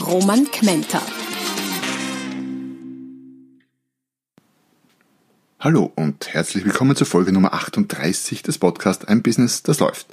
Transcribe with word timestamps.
Roman 0.00 0.44
Kmenter. 0.50 1.00
Hallo 5.58 5.90
und 5.94 6.28
herzlich 6.28 6.66
willkommen 6.66 6.94
zur 6.96 7.06
Folge 7.06 7.32
Nummer 7.32 7.54
38 7.54 8.42
des 8.42 8.58
Podcasts 8.58 9.06
Ein 9.06 9.22
Business, 9.22 9.62
das 9.62 9.80
läuft. 9.80 10.06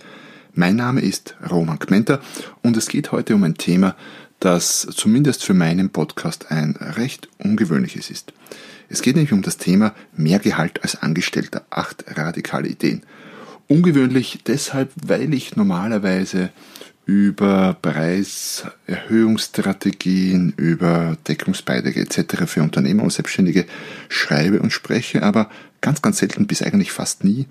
Mein 0.54 0.78
Name 0.78 1.02
ist 1.02 1.36
Roman 1.52 1.80
Kmenter 1.80 2.22
und 2.62 2.78
es 2.78 2.88
geht 2.88 3.12
heute 3.12 3.36
um 3.36 3.44
ein 3.44 3.56
Thema, 3.56 3.96
das 4.40 4.88
zumindest 4.96 5.44
für 5.44 5.54
meinen 5.54 5.90
Podcast 5.90 6.50
ein 6.50 6.78
recht 6.80 7.28
ungewöhnliches 7.40 8.10
ist. 8.10 8.32
Es 8.88 9.02
geht 9.02 9.16
nämlich 9.16 9.34
um 9.34 9.42
das 9.42 9.58
Thema 9.58 9.94
mehr 10.16 10.40
Gehalt 10.40 10.82
als 10.82 10.96
Angestellter. 10.96 11.66
Acht 11.70 12.06
radikale 12.08 12.70
Ideen. 12.70 13.04
Ungewöhnlich 13.68 14.40
deshalb, 14.48 14.92
weil 15.06 15.34
ich 15.34 15.58
normalerweise 15.58 16.52
über 17.06 17.76
Preiserhöhungsstrategien, 17.82 20.54
über 20.56 21.18
Deckungsbeiträge 21.28 22.00
etc. 22.00 22.46
für 22.46 22.64
Unternehmer 22.64 23.04
und 23.04 23.12
Selbstständige 23.12 23.66
schreibe 24.08 24.62
und 24.62 24.72
spreche, 24.72 25.24
aber 25.24 25.50
ganz, 25.82 26.02
ganz 26.02 26.20
selten 26.20 26.48
bis 26.48 26.62
eigentlich 26.62 26.94
fast 26.94 27.26
nie 27.26 27.48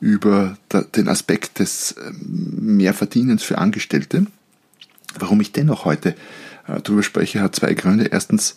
über 0.00 0.56
den 0.94 1.08
Aspekt 1.08 1.58
des 1.58 1.96
ähm, 1.98 2.76
Mehrverdienens 2.76 3.42
für 3.42 3.58
Angestellte. 3.58 4.26
Warum 5.18 5.40
ich 5.40 5.50
dennoch 5.50 5.84
heute 5.84 6.10
äh, 6.68 6.80
darüber 6.80 7.02
spreche, 7.02 7.40
hat 7.40 7.56
zwei 7.56 7.74
Gründe. 7.74 8.04
Erstens 8.04 8.54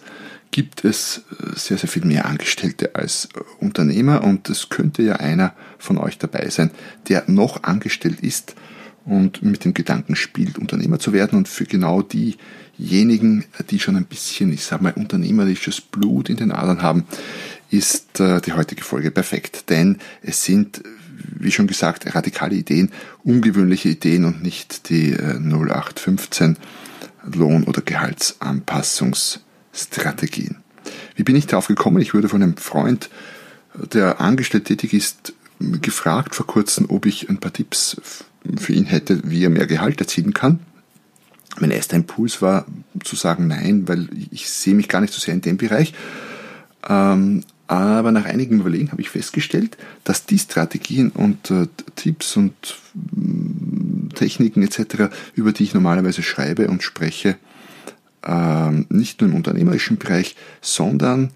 gibt 0.52 0.86
es 0.86 1.23
äh, 1.31 1.58
sehr, 1.58 1.80
sehr 1.80 1.89
viel 1.89 2.05
mehr 2.05 2.27
Angestellte 2.27 2.94
als 2.94 3.30
äh, 3.36 3.39
Unternehmer 3.59 4.23
und 4.23 4.48
es 4.50 4.70
könnte 4.70 5.02
ja 5.02 5.16
einer 5.16 5.55
von 5.80 5.98
euch 5.98 6.20
dabei 6.20 6.48
sein, 6.52 6.70
der 7.09 7.23
noch 7.25 7.64
angestellt 7.64 8.20
ist 8.20 8.53
und 9.06 9.44
mit 9.44 9.66
dem 9.66 9.73
Gedanken 9.73 10.16
spielt, 10.16 10.58
Unternehmer 10.58 11.00
zu 11.00 11.11
werden. 11.14 11.38
Und 11.38 11.48
für 11.48 11.66
genau 11.66 12.02
diejenigen, 12.02 13.45
die 13.70 13.80
schon 13.80 13.95
ein 13.95 14.06
bisschen, 14.06 14.52
ich 14.52 14.66
sag 14.66 14.81
mal, 14.81 14.94
unternehmerisches 14.94 15.81
Blut 15.81 16.28
in 16.30 16.38
den 16.38 16.52
Adern 16.52 16.81
haben, 16.81 17.03
ist 17.70 18.20
äh, 18.20 18.42
die 18.42 18.53
heutige 18.53 18.83
Folge 18.83 19.11
perfekt. 19.11 19.70
Denn 19.70 20.00
es 20.23 20.44
sind, 20.44 20.81
wie 21.38 21.52
schon 21.52 21.67
gesagt, 21.67 22.16
radikale 22.16 22.56
Ideen, 22.56 22.89
ungewöhnliche 23.23 23.89
Ideen 23.89 24.26
und 24.26 24.42
nicht 24.42 24.89
die 24.89 25.14
0815 25.14 26.53
äh, 26.53 26.56
Lohn- 27.36 27.66
oder 27.66 27.81
Gehaltsanpassungsstrategien. 27.81 30.58
Wie 31.16 31.23
bin 31.23 31.36
ich 31.36 31.48
darauf 31.48 31.67
gekommen? 31.67 32.00
Ich 32.02 32.14
wurde 32.14 32.30
von 32.30 32.42
einem 32.42 32.56
Freund, 32.58 33.09
der 33.94 34.22
angestellt 34.22 34.66
tätig 34.66 34.94
ist, 34.94 35.33
gefragt 35.59 36.36
vor 36.36 36.48
kurzem, 36.48 36.86
ob 36.89 37.06
ich 37.06 37.30
ein 37.30 37.39
paar 37.39 37.53
Tipps 37.53 37.98
für 38.58 38.73
ihn 38.73 38.86
hätte, 38.86 39.22
wie 39.23 39.44
er 39.44 39.50
mehr 39.50 39.67
Gehalt 39.67 40.00
erzielen 40.00 40.34
kann. 40.34 40.59
Mein 41.59 41.72
erster 41.72 41.95
Impuls 41.95 42.42
war 42.42 42.66
zu 43.03 43.16
sagen 43.16 43.48
nein, 43.48 43.88
weil 43.88 44.09
ich 44.31 44.50
sehe 44.50 44.76
mich 44.76 44.89
gar 44.89 45.02
nicht 45.02 45.14
so 45.14 45.20
sehr 45.20 45.33
in 45.33 45.42
dem 45.42 45.58
Bereich. 45.58 45.94
Ähm, 46.88 47.44
aber 47.67 48.11
nach 48.11 48.26
einigem 48.26 48.59
Überlegen 48.59 48.92
habe 48.92 49.02
ich 49.02 49.09
festgestellt, 49.09 49.78
dass 50.03 50.26
die 50.26 50.38
Strategien 50.38 51.10
und 51.10 51.49
äh, 51.49 51.67
Tipps 51.95 52.37
und 52.37 52.54
äh, 52.93 54.14
Techniken 54.14 54.61
etc., 54.61 55.10
über 55.33 55.52
die 55.52 55.64
ich 55.64 55.73
normalerweise 55.73 56.22
schreibe 56.22 56.67
und 56.67 56.83
spreche, 56.83 57.37
äh, 58.23 58.72
nicht 58.89 59.22
nur 59.22 59.32
im 59.32 59.36
unternehmerischen 59.36 59.98
Bereich, 59.98 60.36
sondern 60.61 61.32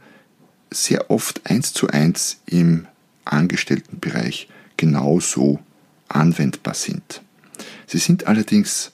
sehr 0.69 1.09
oft 1.09 1.49
eins 1.49 1.73
zu 1.73 1.87
eins 1.87 2.41
im 2.45 2.85
Angestelltenbereich 3.31 4.49
genauso 4.77 5.59
anwendbar 6.07 6.73
sind. 6.73 7.21
Sie 7.87 7.97
sind 7.97 8.27
allerdings 8.27 8.91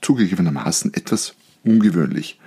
zugegebenermaßen 0.00 0.94
etwas 0.94 1.34
ungewöhnlich, 1.64 2.38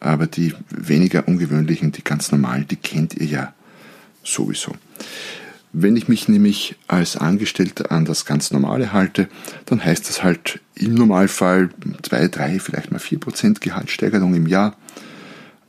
aber 0.00 0.26
die 0.26 0.54
weniger 0.70 1.28
ungewöhnlichen, 1.28 1.92
die 1.92 2.04
ganz 2.04 2.32
normalen, 2.32 2.66
die 2.68 2.76
kennt 2.76 3.14
ihr 3.14 3.26
ja 3.26 3.54
sowieso. 4.22 4.74
Wenn 5.72 5.96
ich 5.96 6.06
mich 6.06 6.28
nämlich 6.28 6.76
als 6.86 7.16
Angestellter 7.16 7.90
an 7.90 8.04
das 8.04 8.26
ganz 8.26 8.52
Normale 8.52 8.92
halte, 8.92 9.28
dann 9.66 9.84
heißt 9.84 10.08
das 10.08 10.22
halt 10.22 10.60
im 10.76 10.94
Normalfall 10.94 11.70
zwei, 12.02 12.28
drei, 12.28 12.60
vielleicht 12.60 12.92
mal 12.92 13.00
vier 13.00 13.18
Prozent 13.18 13.60
Gehaltssteigerung 13.60 14.34
im 14.34 14.46
Jahr. 14.46 14.76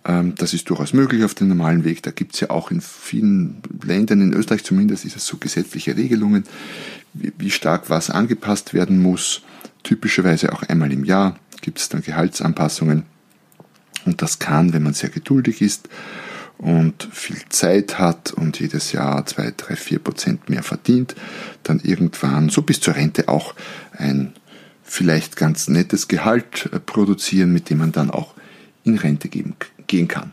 Ähm, 0.05 0.35
das 0.35 0.53
ist 0.53 0.69
durchaus 0.69 0.93
möglich 0.93 1.23
auf 1.23 1.33
dem 1.33 1.47
normalen 1.47 1.83
Weg. 1.83 2.03
Da 2.03 2.11
gibt 2.11 2.35
es 2.35 2.39
ja 2.39 2.49
auch 2.49 2.71
in 2.71 2.81
vielen 2.81 3.61
Ländern, 3.83 4.21
in 4.21 4.33
Österreich 4.33 4.63
zumindest, 4.63 5.05
ist 5.05 5.15
es 5.15 5.25
so 5.25 5.37
gesetzliche 5.37 5.97
Regelungen, 5.97 6.43
wie 7.13 7.51
stark 7.51 7.89
was 7.89 8.09
angepasst 8.09 8.73
werden 8.73 9.01
muss. 9.01 9.41
Typischerweise 9.83 10.53
auch 10.53 10.63
einmal 10.63 10.91
im 10.91 11.03
Jahr 11.03 11.39
gibt 11.61 11.79
es 11.79 11.89
dann 11.89 12.01
Gehaltsanpassungen. 12.01 13.03
Und 14.05 14.21
das 14.21 14.39
kann, 14.39 14.73
wenn 14.73 14.83
man 14.83 14.93
sehr 14.93 15.09
geduldig 15.09 15.61
ist 15.61 15.89
und 16.57 17.09
viel 17.11 17.41
Zeit 17.49 17.97
hat 17.97 18.31
und 18.31 18.59
jedes 18.59 18.91
Jahr 18.91 19.25
zwei, 19.25 19.51
drei, 19.55 19.75
vier 19.75 19.99
Prozent 19.99 20.49
mehr 20.49 20.63
verdient, 20.63 21.15
dann 21.63 21.79
irgendwann 21.79 22.49
so 22.49 22.61
bis 22.61 22.79
zur 22.79 22.95
Rente 22.95 23.27
auch 23.27 23.55
ein 23.91 24.33
vielleicht 24.83 25.35
ganz 25.35 25.67
nettes 25.67 26.07
Gehalt 26.07 26.69
äh, 26.71 26.79
produzieren, 26.79 27.51
mit 27.51 27.69
dem 27.69 27.79
man 27.79 27.91
dann 27.91 28.11
auch 28.11 28.35
in 28.83 28.97
Rente 28.97 29.29
geben, 29.29 29.55
gehen 29.87 30.07
kann. 30.07 30.31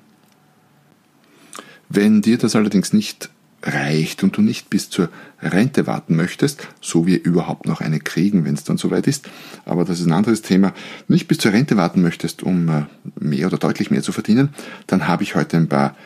Wenn 1.89 2.23
dir 2.23 2.39
das 2.39 2.57
allerdings 2.57 2.93
nicht 2.93 3.31
reicht 3.63 4.23
und 4.23 4.37
du 4.37 4.43
nicht 4.43 4.71
bis 4.71 4.91
zur 4.91 5.09
Rente 5.41 5.87
warten 5.87 6.17
möchtest, 6.17 6.69
so 6.81 7.07
wir 7.07 7.23
überhaupt 7.23 7.67
noch 7.67 7.81
eine 7.81 8.01
kriegen, 8.01 8.45
wenn 8.45 8.55
es 8.55 8.65
dann 8.65 8.77
soweit 8.77 9.07
ist, 9.07 9.29
aber 9.65 9.85
das 9.85 10.01
ist 10.01 10.07
ein 10.07 10.13
anderes 10.13 10.43
Thema, 10.43 10.73
nicht 11.09 11.29
bis 11.29 11.39
zur 11.39 11.53
Rente 11.53 11.77
warten 11.77 12.03
möchtest, 12.03 12.43
um 12.43 12.69
äh, 12.69 12.85
mehr 13.19 13.47
oder 13.47 13.59
deutlich 13.59 13.91
mehr 13.91 14.03
zu 14.03 14.13
verdienen, 14.13 14.51
dann 14.87 15.07
habe 15.07 15.23
ich 15.23 15.35
heute 15.35 15.57
ein 15.57 15.69
paar 15.69 15.97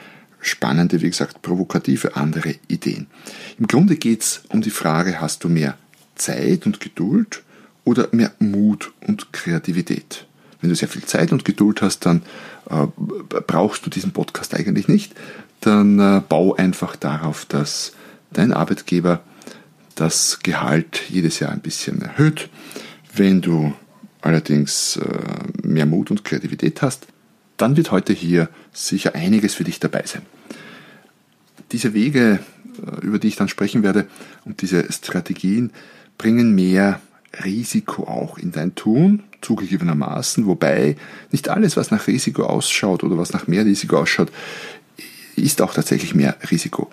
spannende, 0.41 1.01
wie 1.01 1.09
gesagt, 1.09 1.43
provokative 1.43 2.17
andere 2.17 2.55
Ideen. 2.69 3.07
Im 3.59 3.67
Grunde 3.67 3.97
geht 3.97 4.23
es 4.23 4.43
um 4.49 4.61
die 4.61 4.71
Frage, 4.71 5.21
hast 5.21 5.45
du 5.45 5.49
mehr 5.49 5.77
Zeit 6.15 6.67
und 6.67 6.81
Geduld 6.81 7.43
oder 7.85 8.09
mehr 8.13 8.33
Mut 8.39 8.93
und 9.07 9.33
Kreativität? 9.33 10.27
Wenn 10.61 10.71
du 10.71 10.77
sehr 10.77 10.89
viel 10.89 11.05
Zeit 11.05 11.33
und 11.33 11.45
Geduld 11.45 11.83
hast, 11.83 12.07
dann 12.07 12.23
äh, 12.71 12.87
brauchst 13.47 13.85
du 13.85 13.91
diesen 13.91 14.13
Podcast 14.13 14.55
eigentlich 14.55 14.89
nicht, 14.89 15.15
dann 15.61 15.99
äh, 15.99 16.23
bau 16.27 16.55
einfach 16.55 16.97
darauf, 16.97 17.45
dass 17.45 17.93
dein 18.33 18.53
Arbeitgeber 18.53 19.21
das 19.95 20.41
Gehalt 20.43 21.03
jedes 21.09 21.39
Jahr 21.41 21.51
ein 21.53 21.61
bisschen 21.61 22.03
erhöht. 22.03 22.49
Wenn 23.15 23.41
du 23.41 23.75
allerdings 24.21 24.97
äh, 24.97 25.67
mehr 25.67 25.87
Mut 25.87 26.11
und 26.11 26.25
Kreativität 26.25 26.83
hast, 26.83 27.07
dann 27.57 27.77
wird 27.77 27.91
heute 27.91 28.13
hier 28.13 28.49
sicher 28.73 29.15
einiges 29.15 29.55
für 29.55 29.65
dich 29.65 29.81
dabei 29.81 30.03
sein. 30.05 30.23
Diese 31.73 31.95
Wege, 31.95 32.41
äh, 32.85 33.05
über 33.05 33.19
die 33.19 33.29
ich 33.29 33.37
dann 33.37 33.49
sprechen 33.49 33.83
werde, 33.83 34.07
und 34.45 34.63
diese 34.63 34.93
Strategien 34.93 35.73
bringen 36.19 36.55
mehr 36.55 37.01
Risiko 37.45 38.05
auch 38.05 38.39
in 38.39 38.53
dein 38.53 38.75
Tun, 38.75 39.23
zugegebenermaßen, 39.41 40.47
wobei 40.47 40.97
nicht 41.31 41.49
alles, 41.49 41.77
was 41.77 41.91
nach 41.91 42.07
Risiko 42.07 42.45
ausschaut 42.45 43.05
oder 43.05 43.19
was 43.19 43.33
nach 43.33 43.47
mehr 43.47 43.65
Risiko 43.65 43.99
ausschaut, 43.99 44.31
ist 45.37 45.61
auch 45.63 45.75
tatsächlich 45.75 46.15
mehr 46.15 46.37
Risiko. 46.51 46.91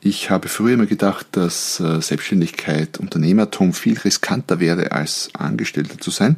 Ich 0.00 0.30
habe 0.30 0.48
früher 0.48 0.74
immer 0.74 0.86
gedacht, 0.86 1.26
dass 1.32 1.78
äh, 1.80 2.00
Selbstständigkeit, 2.00 2.98
Unternehmertum 2.98 3.74
viel 3.74 3.98
riskanter 3.98 4.58
wäre, 4.58 4.92
als 4.92 5.28
Angestellter 5.34 5.98
zu 5.98 6.10
sein. 6.10 6.36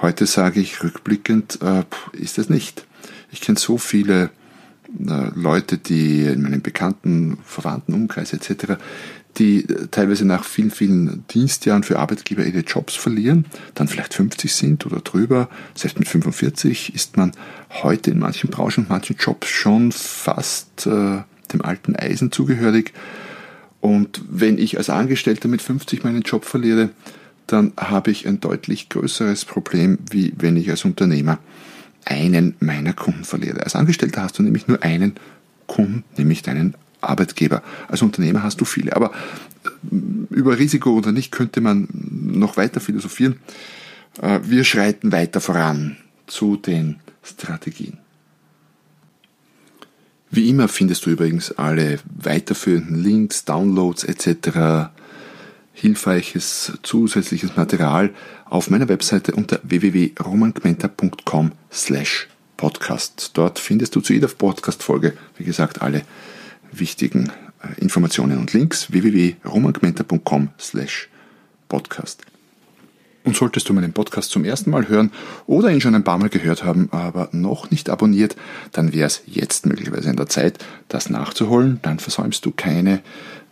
Heute 0.00 0.24
sage 0.24 0.60
ich 0.60 0.82
rückblickend, 0.82 1.58
äh, 1.62 1.84
ist 2.12 2.38
es 2.38 2.48
nicht. 2.48 2.86
Ich 3.32 3.42
kenne 3.42 3.58
so 3.58 3.76
viele 3.76 4.30
Leute, 4.98 5.78
die 5.78 6.22
in 6.22 6.42
meinem 6.42 6.62
bekannten, 6.62 7.38
verwandten 7.44 7.94
Umkreis 7.94 8.32
etc., 8.32 8.74
die 9.38 9.66
teilweise 9.90 10.24
nach 10.24 10.44
vielen, 10.44 10.70
vielen 10.70 11.24
Dienstjahren 11.28 11.82
für 11.82 11.98
Arbeitgeber 11.98 12.44
ihre 12.44 12.60
Jobs 12.60 12.94
verlieren, 12.94 13.44
dann 13.74 13.86
vielleicht 13.86 14.14
50 14.14 14.54
sind 14.54 14.86
oder 14.86 15.00
drüber. 15.00 15.50
Selbst 15.74 15.98
mit 15.98 16.08
45 16.08 16.94
ist 16.94 17.16
man 17.18 17.32
heute 17.82 18.10
in 18.10 18.18
manchen 18.18 18.48
Branchen 18.48 18.84
und 18.84 18.88
manchen 18.88 19.16
Jobs 19.16 19.48
schon 19.48 19.92
fast 19.92 20.86
äh, 20.86 21.18
dem 21.52 21.62
alten 21.62 21.96
Eisen 21.96 22.32
zugehörig. 22.32 22.94
Und 23.80 24.22
wenn 24.28 24.58
ich 24.58 24.78
als 24.78 24.88
Angestellter 24.88 25.48
mit 25.48 25.60
50 25.60 26.02
meinen 26.02 26.22
Job 26.22 26.44
verliere, 26.44 26.90
dann 27.46 27.72
habe 27.76 28.10
ich 28.10 28.26
ein 28.26 28.40
deutlich 28.40 28.88
größeres 28.88 29.44
Problem, 29.44 29.98
wie 30.10 30.32
wenn 30.36 30.56
ich 30.56 30.70
als 30.70 30.84
Unternehmer 30.84 31.38
einen 32.06 32.54
meiner 32.60 32.94
Kunden 32.94 33.24
verliere. 33.24 33.62
Als 33.62 33.76
Angestellter 33.76 34.22
hast 34.22 34.38
du 34.38 34.42
nämlich 34.42 34.68
nur 34.68 34.82
einen 34.82 35.16
Kunden, 35.66 36.04
nämlich 36.16 36.42
deinen 36.42 36.74
Arbeitgeber. 37.00 37.62
Als 37.88 38.00
Unternehmer 38.00 38.42
hast 38.42 38.60
du 38.60 38.64
viele. 38.64 38.96
Aber 38.96 39.12
äh, 39.64 39.94
über 40.30 40.58
Risiko 40.58 40.94
oder 40.94 41.12
nicht 41.12 41.32
könnte 41.32 41.60
man 41.60 41.88
noch 41.92 42.56
weiter 42.56 42.80
philosophieren. 42.80 43.36
Äh, 44.22 44.40
wir 44.44 44.64
schreiten 44.64 45.12
weiter 45.12 45.40
voran 45.40 45.96
zu 46.26 46.56
den 46.56 46.96
Strategien. 47.22 47.98
Wie 50.30 50.48
immer 50.48 50.68
findest 50.68 51.06
du 51.06 51.10
übrigens 51.10 51.52
alle 51.52 51.98
weiterführenden 52.04 53.02
Links, 53.02 53.44
Downloads 53.44 54.04
etc., 54.04 54.90
hilfreiches 55.76 56.72
zusätzliches 56.82 57.54
Material 57.54 58.10
auf 58.46 58.70
meiner 58.70 58.88
Webseite 58.88 59.32
unter 59.32 59.60
www.romangmenta.com 59.62 61.52
slash 61.70 62.28
podcast. 62.56 63.32
Dort 63.34 63.58
findest 63.58 63.94
du 63.94 64.00
zu 64.00 64.14
jeder 64.14 64.28
Podcast-Folge, 64.28 65.12
wie 65.36 65.44
gesagt, 65.44 65.82
alle 65.82 66.02
wichtigen 66.72 67.30
äh, 67.62 67.78
Informationen 67.78 68.38
und 68.38 68.54
Links 68.54 68.90
www.romangmenta.com 68.90 70.48
slash 70.58 71.10
podcast. 71.68 72.22
Und 73.24 73.36
solltest 73.36 73.68
du 73.68 73.74
meinen 73.74 73.92
Podcast 73.92 74.30
zum 74.30 74.44
ersten 74.44 74.70
Mal 74.70 74.88
hören 74.88 75.12
oder 75.46 75.70
ihn 75.70 75.82
schon 75.82 75.94
ein 75.94 76.04
paar 76.04 76.16
Mal 76.16 76.30
gehört 76.30 76.64
haben, 76.64 76.88
aber 76.90 77.28
noch 77.32 77.70
nicht 77.70 77.90
abonniert, 77.90 78.34
dann 78.72 78.94
wäre 78.94 79.08
es 79.08 79.22
jetzt 79.26 79.66
möglicherweise 79.66 80.08
in 80.08 80.16
der 80.16 80.28
Zeit, 80.28 80.64
das 80.88 81.10
nachzuholen. 81.10 81.80
Dann 81.82 81.98
versäumst 81.98 82.46
du 82.46 82.52
keine 82.52 83.02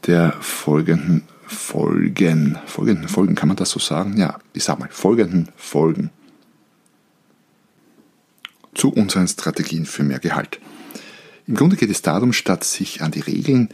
der 0.06 0.32
folgenden 0.40 1.24
Folgen. 1.46 2.58
Folgenden 2.66 3.08
Folgen, 3.08 3.34
kann 3.34 3.48
man 3.48 3.56
das 3.56 3.70
so 3.70 3.78
sagen? 3.78 4.16
Ja, 4.16 4.38
ich 4.52 4.64
sag 4.64 4.78
mal, 4.78 4.88
folgenden 4.90 5.48
Folgen 5.56 6.10
zu 8.74 8.92
unseren 8.92 9.28
Strategien 9.28 9.86
für 9.86 10.02
mehr 10.02 10.18
Gehalt. 10.18 10.60
Im 11.46 11.54
Grunde 11.54 11.76
geht 11.76 11.90
es 11.90 12.02
darum, 12.02 12.32
statt 12.32 12.64
sich 12.64 13.02
an 13.02 13.10
die 13.10 13.20
Regeln 13.20 13.68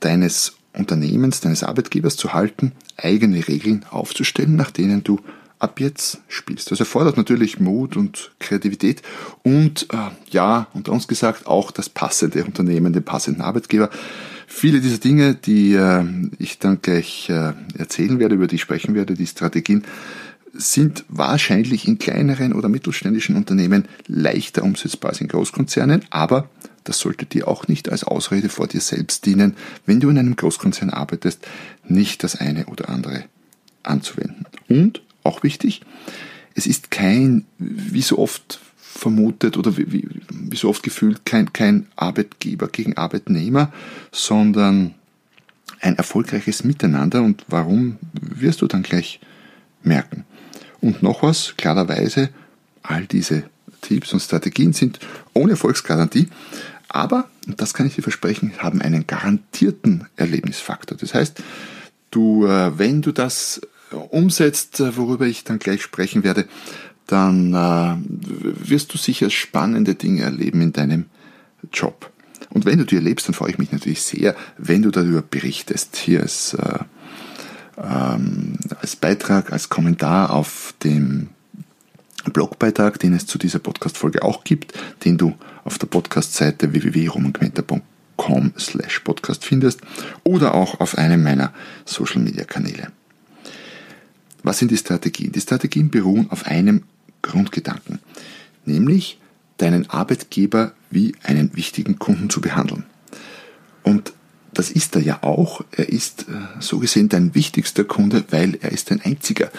deines 0.00 0.54
Unternehmens, 0.72 1.40
deines 1.40 1.62
Arbeitgebers 1.62 2.16
zu 2.16 2.32
halten, 2.32 2.72
eigene 2.96 3.46
Regeln 3.46 3.84
aufzustellen, 3.90 4.56
nach 4.56 4.70
denen 4.70 5.04
du 5.04 5.20
ab 5.58 5.78
jetzt 5.78 6.20
spielst. 6.28 6.70
Das 6.70 6.80
erfordert 6.80 7.16
natürlich 7.16 7.60
Mut 7.60 7.96
und 7.96 8.32
Kreativität 8.38 9.02
und 9.42 9.86
äh, 9.92 10.10
ja, 10.30 10.68
unter 10.72 10.92
uns 10.92 11.06
gesagt, 11.06 11.46
auch 11.46 11.70
das 11.70 11.90
passende 11.90 12.44
Unternehmen, 12.44 12.92
den 12.92 13.04
passenden 13.04 13.42
Arbeitgeber. 13.42 13.90
Viele 14.52 14.80
dieser 14.80 14.98
Dinge, 14.98 15.36
die 15.36 15.74
äh, 15.74 16.04
ich 16.38 16.58
dann 16.58 16.82
gleich 16.82 17.30
äh, 17.30 17.52
erzählen 17.78 18.18
werde, 18.18 18.34
über 18.34 18.48
die 18.48 18.56
ich 18.56 18.60
sprechen 18.60 18.96
werde, 18.96 19.14
die 19.14 19.26
Strategien, 19.26 19.84
sind 20.52 21.04
wahrscheinlich 21.08 21.86
in 21.86 21.98
kleineren 21.98 22.52
oder 22.52 22.68
mittelständischen 22.68 23.36
Unternehmen 23.36 23.86
leichter 24.08 24.64
umsetzbar 24.64 25.10
als 25.10 25.20
in 25.20 25.28
Großkonzernen, 25.28 26.04
aber 26.10 26.50
das 26.82 26.98
sollte 26.98 27.26
dir 27.26 27.46
auch 27.46 27.68
nicht 27.68 27.90
als 27.90 28.02
Ausrede 28.02 28.48
vor 28.48 28.66
dir 28.66 28.80
selbst 28.80 29.24
dienen, 29.24 29.54
wenn 29.86 30.00
du 30.00 30.10
in 30.10 30.18
einem 30.18 30.34
Großkonzern 30.34 30.90
arbeitest, 30.90 31.46
nicht 31.86 32.24
das 32.24 32.34
eine 32.34 32.66
oder 32.66 32.88
andere 32.88 33.24
anzuwenden. 33.84 34.46
Und 34.68 35.00
auch 35.22 35.44
wichtig, 35.44 35.82
es 36.54 36.66
ist 36.66 36.90
kein, 36.90 37.44
wie 37.58 38.02
so 38.02 38.18
oft 38.18 38.60
vermutet 38.92 39.56
oder 39.56 39.76
wie, 39.76 39.92
wie, 39.92 40.08
wie 40.30 40.56
so 40.56 40.68
oft 40.68 40.82
gefühlt, 40.82 41.24
kein, 41.24 41.52
kein 41.52 41.86
Arbeitgeber 41.96 42.68
gegen 42.68 42.96
Arbeitnehmer, 42.96 43.72
sondern 44.10 44.94
ein 45.80 45.96
erfolgreiches 45.96 46.64
Miteinander. 46.64 47.22
Und 47.22 47.44
warum 47.48 47.96
wirst 48.12 48.62
du 48.62 48.66
dann 48.66 48.82
gleich 48.82 49.20
merken? 49.82 50.24
Und 50.80 51.02
noch 51.02 51.22
was, 51.22 51.54
klarerweise, 51.56 52.30
all 52.82 53.06
diese 53.06 53.44
Tipps 53.80 54.12
und 54.12 54.20
Strategien 54.20 54.72
sind 54.72 54.98
ohne 55.34 55.52
Erfolgsgarantie, 55.52 56.28
aber, 56.88 57.30
und 57.46 57.60
das 57.60 57.72
kann 57.72 57.86
ich 57.86 57.94
dir 57.94 58.02
versprechen, 58.02 58.52
haben 58.58 58.82
einen 58.82 59.06
garantierten 59.06 60.08
Erlebnisfaktor. 60.16 60.98
Das 60.98 61.14
heißt, 61.14 61.40
du, 62.10 62.46
äh, 62.46 62.76
wenn 62.78 63.00
du 63.00 63.12
das 63.12 63.60
umsetzt, 64.10 64.80
äh, 64.80 64.96
worüber 64.96 65.26
ich 65.26 65.44
dann 65.44 65.60
gleich 65.60 65.82
sprechen 65.82 66.24
werde, 66.24 66.46
dann 67.10 67.54
äh, 67.54 67.96
wirst 68.68 68.92
du 68.94 68.98
sicher 68.98 69.30
spannende 69.30 69.94
Dinge 69.94 70.22
erleben 70.22 70.60
in 70.62 70.72
deinem 70.72 71.06
Job. 71.72 72.10
Und 72.50 72.64
wenn 72.64 72.78
du 72.78 72.84
die 72.84 72.96
erlebst, 72.96 73.28
dann 73.28 73.34
freue 73.34 73.50
ich 73.50 73.58
mich 73.58 73.72
natürlich 73.72 74.02
sehr, 74.02 74.34
wenn 74.58 74.82
du 74.82 74.90
darüber 74.90 75.22
berichtest. 75.22 75.96
Hier 75.96 76.20
als, 76.20 76.54
äh, 76.54 76.78
ähm, 77.78 78.56
als 78.80 78.96
Beitrag, 78.96 79.52
als 79.52 79.68
Kommentar 79.68 80.30
auf 80.30 80.74
dem 80.82 81.28
Blogbeitrag, 82.32 82.98
den 82.98 83.14
es 83.14 83.26
zu 83.26 83.38
dieser 83.38 83.60
Podcast-Folge 83.60 84.22
auch 84.22 84.44
gibt, 84.44 84.74
den 85.04 85.16
du 85.16 85.34
auf 85.64 85.78
der 85.78 85.86
Podcast-Seite 85.86 86.72
www.romangmenta.com 86.72 88.52
slash 88.58 89.00
podcast 89.00 89.44
findest 89.44 89.80
oder 90.24 90.54
auch 90.54 90.80
auf 90.80 90.98
einem 90.98 91.22
meiner 91.22 91.52
Social-Media-Kanäle. 91.86 92.92
Was 94.42 94.58
sind 94.58 94.70
die 94.70 94.76
Strategien? 94.76 95.32
Die 95.32 95.40
Strategien 95.40 95.90
beruhen 95.90 96.30
auf 96.30 96.46
einem 96.46 96.82
Grundgedanken, 97.22 97.98
nämlich 98.64 99.18
deinen 99.58 99.90
Arbeitgeber 99.90 100.72
wie 100.90 101.14
einen 101.22 101.54
wichtigen 101.56 101.98
Kunden 101.98 102.30
zu 102.30 102.40
behandeln. 102.40 102.84
Und 103.82 104.12
das 104.52 104.70
ist 104.70 104.96
er 104.96 105.02
ja 105.02 105.22
auch. 105.22 105.64
Er 105.70 105.88
ist 105.88 106.22
äh, 106.28 106.32
so 106.60 106.78
gesehen 106.78 107.08
dein 107.08 107.34
wichtigster 107.34 107.84
Kunde, 107.84 108.24
weil 108.30 108.58
er 108.60 108.72
ist 108.72 108.90
dein 108.90 109.00
einziger. 109.00 109.50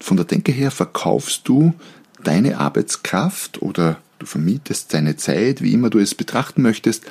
Von 0.00 0.16
der 0.16 0.26
Denke 0.26 0.52
her 0.52 0.70
verkaufst 0.70 1.48
du 1.48 1.74
deine 2.22 2.58
Arbeitskraft 2.58 3.62
oder 3.62 3.98
du 4.18 4.26
vermietest 4.26 4.92
deine 4.92 5.16
Zeit, 5.16 5.62
wie 5.62 5.72
immer 5.72 5.90
du 5.90 5.98
es 5.98 6.14
betrachten 6.14 6.62
möchtest, 6.62 7.04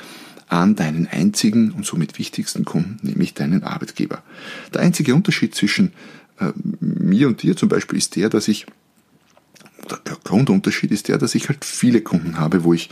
an 0.48 0.76
deinen 0.76 1.08
einzigen 1.08 1.72
und 1.72 1.86
somit 1.86 2.20
wichtigsten 2.20 2.66
Kunden, 2.66 3.00
nämlich 3.02 3.34
deinen 3.34 3.64
Arbeitgeber. 3.64 4.22
Der 4.74 4.82
einzige 4.82 5.16
Unterschied 5.16 5.56
zwischen 5.56 5.94
äh, 6.40 6.52
mir 6.80 7.28
und 7.28 7.42
dir 7.42 7.56
zum 7.56 7.70
Beispiel 7.70 7.98
ist 7.98 8.16
der, 8.16 8.30
dass 8.30 8.48
ich, 8.48 8.66
der 9.90 10.18
Grundunterschied 10.24 10.92
ist 10.92 11.08
der, 11.08 11.18
dass 11.18 11.36
ich 11.36 11.50
halt 11.50 11.64
viele 11.64 12.02
Kunden 12.02 12.40
habe, 12.40 12.64
wo 12.64 12.74
ich 12.74 12.90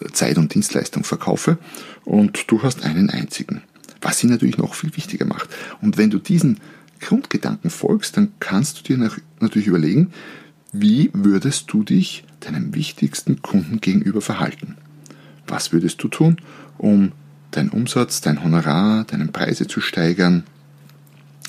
äh, 0.00 0.10
Zeit 0.12 0.38
und 0.38 0.54
Dienstleistung 0.54 1.04
verkaufe 1.04 1.58
und 2.04 2.50
du 2.50 2.62
hast 2.62 2.84
einen 2.84 3.10
einzigen. 3.10 3.62
Was 4.00 4.18
sie 4.18 4.26
natürlich 4.26 4.58
noch 4.58 4.74
viel 4.74 4.96
wichtiger 4.96 5.26
macht. 5.26 5.48
Und 5.80 5.96
wenn 5.96 6.10
du 6.10 6.18
diesen 6.18 6.58
Grundgedanken 7.00 7.70
folgst, 7.70 8.16
dann 8.16 8.32
kannst 8.40 8.78
du 8.78 8.82
dir 8.82 9.10
natürlich 9.40 9.68
überlegen, 9.68 10.12
wie 10.72 11.10
würdest 11.12 11.72
du 11.72 11.84
dich 11.84 12.24
deinem 12.40 12.74
wichtigsten 12.74 13.42
Kunden 13.42 13.80
gegenüber 13.80 14.20
verhalten? 14.20 14.76
Was 15.46 15.72
würdest 15.72 16.02
du 16.02 16.08
tun, 16.08 16.38
um 16.78 17.12
deinen 17.50 17.68
Umsatz, 17.68 18.22
dein 18.22 18.42
Honorar, 18.42 19.04
deine 19.04 19.26
Preise 19.26 19.66
zu 19.66 19.80
steigern, 19.80 20.44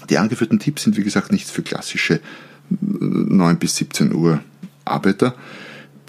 die 0.09 0.17
angeführten 0.17 0.59
Tipps 0.59 0.83
sind 0.83 0.97
wie 0.97 1.03
gesagt 1.03 1.31
nicht 1.31 1.49
für 1.49 1.61
klassische 1.61 2.19
9 2.69 3.57
bis 3.57 3.77
17 3.77 4.13
Uhr 4.13 4.41
Arbeiter, 4.85 5.35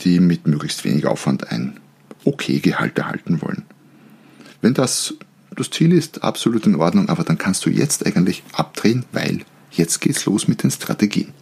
die 0.00 0.21
mit 0.21 0.47
möglichst 0.47 0.85
wenig 0.85 1.07
Aufwand 1.07 1.50
ein 1.50 1.78
okay 2.25 2.61
Gehalt 2.61 2.99
erhalten 2.99 3.43
wollen. 3.43 3.64
Wenn 4.61 4.75
das 4.75 5.14
das 5.57 5.71
Ziel 5.71 5.93
ist, 5.93 6.25
absolut 6.25 6.66
in 6.66 6.75
Ordnung, 6.75 7.09
aber 7.09 7.23
dann 7.23 7.38
kannst 7.38 7.64
du 7.64 7.71
jetzt 7.71 8.04
eigentlich 8.04 8.43
abdrehen, 8.52 9.04
weil 9.12 9.45
jetzt 9.71 10.00
geht's 10.00 10.25
los 10.25 10.49
mit 10.49 10.64
den 10.64 10.71
Strategien. 10.73 11.33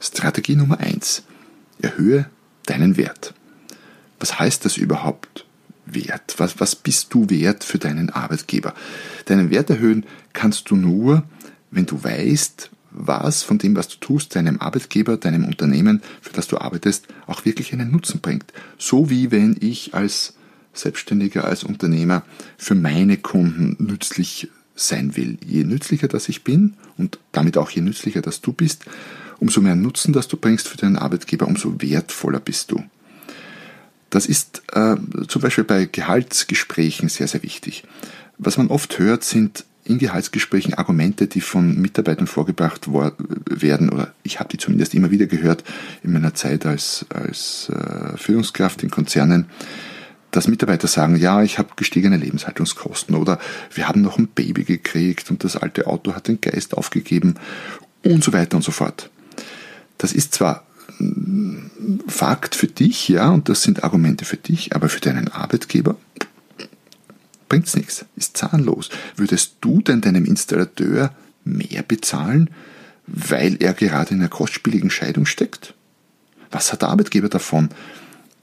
Strategie 0.00 0.56
Nummer 0.56 0.80
1. 0.80 1.22
Erhöhe 1.80 2.28
deinen 2.64 2.96
Wert. 2.96 3.32
Was 4.18 4.40
heißt 4.40 4.64
das 4.64 4.76
überhaupt? 4.76 5.46
wert? 5.86 6.34
Was, 6.38 6.60
was 6.60 6.76
bist 6.76 7.14
du 7.14 7.30
wert 7.30 7.64
für 7.64 7.78
deinen 7.78 8.10
Arbeitgeber? 8.10 8.74
Deinen 9.26 9.50
Wert 9.50 9.70
erhöhen 9.70 10.04
kannst 10.32 10.70
du 10.70 10.76
nur, 10.76 11.22
wenn 11.70 11.86
du 11.86 12.02
weißt, 12.02 12.70
was 12.90 13.42
von 13.42 13.58
dem, 13.58 13.76
was 13.76 13.88
du 13.88 13.96
tust, 13.98 14.34
deinem 14.36 14.60
Arbeitgeber, 14.60 15.16
deinem 15.16 15.44
Unternehmen, 15.44 16.02
für 16.20 16.32
das 16.32 16.48
du 16.48 16.58
arbeitest, 16.58 17.06
auch 17.26 17.44
wirklich 17.44 17.72
einen 17.72 17.90
Nutzen 17.90 18.20
bringt. 18.20 18.52
So 18.78 19.10
wie 19.10 19.30
wenn 19.30 19.56
ich 19.60 19.94
als 19.94 20.34
Selbstständiger, 20.72 21.44
als 21.44 21.64
Unternehmer 21.64 22.22
für 22.58 22.74
meine 22.74 23.16
Kunden 23.16 23.76
nützlich 23.84 24.48
sein 24.74 25.16
will. 25.16 25.38
Je 25.44 25.64
nützlicher 25.64 26.08
das 26.08 26.28
ich 26.28 26.44
bin 26.44 26.74
und 26.98 27.18
damit 27.32 27.56
auch 27.56 27.70
je 27.70 27.80
nützlicher 27.80 28.20
dass 28.20 28.42
du 28.42 28.52
bist, 28.52 28.84
umso 29.38 29.60
mehr 29.60 29.76
Nutzen, 29.76 30.12
das 30.12 30.28
du 30.28 30.36
bringst 30.36 30.68
für 30.68 30.76
deinen 30.76 30.96
Arbeitgeber, 30.96 31.46
umso 31.46 31.80
wertvoller 31.80 32.40
bist 32.40 32.70
du. 32.72 32.82
Das 34.10 34.26
ist 34.26 34.62
äh, 34.72 34.96
zum 35.28 35.42
Beispiel 35.42 35.64
bei 35.64 35.86
Gehaltsgesprächen 35.86 37.08
sehr, 37.08 37.28
sehr 37.28 37.42
wichtig. 37.42 37.84
Was 38.38 38.56
man 38.56 38.68
oft 38.68 38.98
hört, 38.98 39.24
sind 39.24 39.64
in 39.88 39.98
Gehaltsgesprächen 39.98 40.74
Argumente, 40.74 41.26
die 41.26 41.40
von 41.40 41.80
Mitarbeitern 41.80 42.26
vorgebracht 42.26 42.88
werden, 42.88 43.90
oder 43.90 44.12
ich 44.22 44.40
habe 44.40 44.48
die 44.48 44.58
zumindest 44.58 44.94
immer 44.94 45.10
wieder 45.10 45.26
gehört 45.26 45.64
in 46.02 46.12
meiner 46.12 46.34
Zeit 46.34 46.66
als, 46.66 47.06
als 47.08 47.70
äh, 47.70 48.16
Führungskraft 48.16 48.82
in 48.82 48.90
Konzernen, 48.90 49.46
dass 50.30 50.48
Mitarbeiter 50.48 50.88
sagen, 50.88 51.16
ja, 51.16 51.42
ich 51.42 51.58
habe 51.58 51.70
gestiegene 51.76 52.16
Lebenshaltungskosten 52.16 53.14
oder 53.14 53.38
wir 53.72 53.88
haben 53.88 54.02
noch 54.02 54.18
ein 54.18 54.28
Baby 54.28 54.64
gekriegt 54.64 55.30
und 55.30 55.44
das 55.44 55.56
alte 55.56 55.86
Auto 55.86 56.14
hat 56.14 56.28
den 56.28 56.40
Geist 56.40 56.76
aufgegeben 56.76 57.36
und 58.04 58.22
so 58.22 58.32
weiter 58.32 58.56
und 58.56 58.62
so 58.62 58.72
fort. 58.72 59.10
Das 59.98 60.12
ist 60.12 60.34
zwar 60.34 60.66
Fakt 62.08 62.54
für 62.54 62.68
dich, 62.68 63.08
ja, 63.08 63.30
und 63.30 63.48
das 63.48 63.62
sind 63.62 63.84
Argumente 63.84 64.24
für 64.24 64.36
dich, 64.36 64.74
aber 64.74 64.88
für 64.88 65.00
deinen 65.00 65.28
Arbeitgeber 65.28 65.96
bringt's 67.48 67.76
nichts, 67.76 68.04
ist 68.16 68.36
zahnlos. 68.36 68.90
Würdest 69.16 69.56
du 69.60 69.80
denn 69.80 70.00
deinem 70.00 70.24
Installateur 70.24 71.12
mehr 71.44 71.82
bezahlen, 71.82 72.50
weil 73.06 73.56
er 73.62 73.74
gerade 73.74 74.14
in 74.14 74.20
einer 74.20 74.28
kostspieligen 74.28 74.90
Scheidung 74.90 75.26
steckt? 75.26 75.74
Was 76.50 76.72
hat 76.72 76.82
der 76.82 76.88
Arbeitgeber 76.88 77.28
davon, 77.28 77.70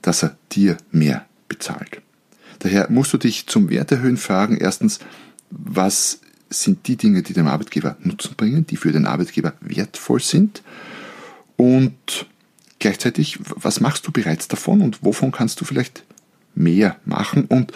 dass 0.01 0.23
er 0.23 0.37
dir 0.51 0.77
mehr 0.91 1.25
bezahlt? 1.47 2.01
Daher 2.59 2.89
musst 2.89 3.13
du 3.13 3.17
dich 3.17 3.47
zum 3.47 3.69
Werterhöhen 3.69 4.17
fragen, 4.17 4.57
erstens, 4.57 4.99
was 5.49 6.19
sind 6.49 6.87
die 6.87 6.97
Dinge, 6.97 7.23
die 7.23 7.33
dem 7.33 7.47
Arbeitgeber 7.47 7.97
Nutzen 8.01 8.35
bringen, 8.35 8.65
die 8.67 8.77
für 8.77 8.91
den 8.91 9.05
Arbeitgeber 9.05 9.53
wertvoll 9.59 10.21
sind? 10.21 10.61
Und 11.57 12.27
gleichzeitig, 12.79 13.39
was 13.41 13.79
machst 13.79 14.07
du 14.07 14.11
bereits 14.11 14.47
davon 14.47 14.81
und 14.81 15.03
wovon 15.03 15.31
kannst 15.31 15.59
du 15.61 15.65
vielleicht 15.65 16.03
mehr 16.55 16.97
machen? 17.05 17.45
Und 17.45 17.73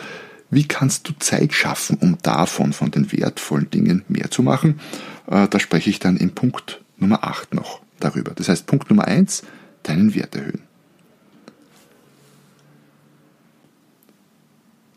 wie 0.50 0.68
kannst 0.68 1.08
du 1.10 1.14
Zeit 1.20 1.54
schaffen, 1.54 1.98
um 2.00 2.18
davon, 2.22 2.74
von 2.74 2.92
den 2.92 3.12
wertvollen 3.12 3.70
Dingen 3.70 4.04
mehr 4.08 4.32
zu 4.32 4.44
machen? 4.44 4.80
Äh, 5.28 5.48
da 5.48 5.60
spreche 5.60 5.90
ich 5.90 6.00
dann 6.00 6.18
im 6.18 6.32
Punkt 6.32 6.82
Nummer 6.98 7.24
8 7.24 7.54
noch 7.54 7.82
darüber. 8.00 8.32
Das 8.34 8.50
heißt, 8.50 8.66
Punkt 8.66 8.90
Nummer 8.90 9.06
1, 9.06 9.44
deinen 9.84 10.16
Wert 10.16 10.36
erhöhen. 10.36 10.62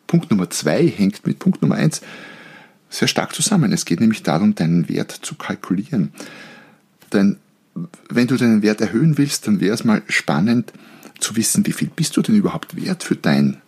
Punkt 0.07 0.31
Nummer 0.31 0.51
2 0.51 0.89
hängt 0.89 1.27
mit 1.27 1.39
Punkt 1.39 1.63
Nummer 1.63 1.77
1 1.77 2.01
sehr 2.89 3.09
stark 3.09 3.35
zusammen. 3.35 3.73
Es 3.73 3.85
geht 3.85 4.01
nämlich 4.01 4.25
darum, 4.25 4.57
deinen 4.57 4.89
Wert 4.89 5.13
zu 5.13 5.37
kalkulieren. 5.37 6.13
Denn 7.13 7.37
wenn 8.09 8.27
du 8.27 8.37
deinen 8.37 8.63
Wert 8.63 8.81
erhöhen 8.81 9.17
willst, 9.17 9.47
dann 9.47 9.61
wäre 9.61 9.75
es 9.75 9.85
mal 9.85 10.03
spannend 10.09 10.73
zu 11.21 11.37
wissen, 11.37 11.67
wie 11.67 11.73
viel 11.73 11.89
bist 11.95 12.17
du 12.17 12.23
denn 12.23 12.35
überhaupt 12.35 12.77
wert 12.77 13.05
für 13.05 13.15
dein 13.15 13.59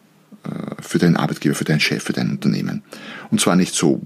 für 0.80 0.99
deinen 0.99 1.16
Arbeitgeber, 1.16 1.54
für 1.54 1.64
deinen 1.64 1.80
Chef, 1.80 2.02
für 2.02 2.12
dein 2.12 2.30
Unternehmen. 2.30 2.82
Und 3.30 3.40
zwar 3.40 3.56
nicht 3.56 3.75
so 3.75 4.00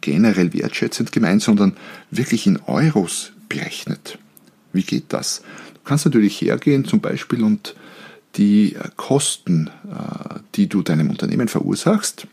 generell 0.00 0.52
wertschätzend 0.52 1.12
gemeint, 1.12 1.42
sondern 1.42 1.76
wirklich 2.10 2.46
in 2.46 2.58
Euros 2.66 3.32
berechnet. 3.48 4.18
Wie 4.72 4.82
geht 4.82 5.12
das? 5.12 5.42
Du 5.74 5.80
kannst 5.84 6.04
natürlich 6.04 6.40
hergehen 6.40 6.84
zum 6.84 7.00
Beispiel 7.00 7.42
und 7.42 7.74
die 8.36 8.76
Kosten, 8.96 9.70
äh, 9.90 10.40
die 10.54 10.68
du 10.68 10.82
deinem 10.82 11.10
Unternehmen 11.10 11.48
verursachst, 11.48 12.26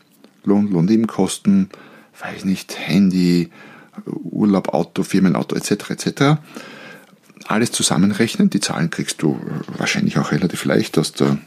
Lohn, 0.44 0.70
Lohnnebenkosten, 0.70 1.70
weiß 2.20 2.44
nicht, 2.44 2.76
Handy, 2.78 3.50
Urlaub, 4.06 4.74
Auto, 4.74 5.02
Firmenauto 5.02 5.56
etc. 5.56 5.90
etc. 5.90 6.22
Alles 7.46 7.72
zusammenrechnen. 7.72 8.50
Die 8.50 8.60
Zahlen 8.60 8.90
kriegst 8.90 9.22
du 9.22 9.40
wahrscheinlich 9.78 10.18
auch 10.18 10.32
relativ 10.32 10.64
leicht 10.64 10.98
aus 10.98 11.12
der, 11.12 11.38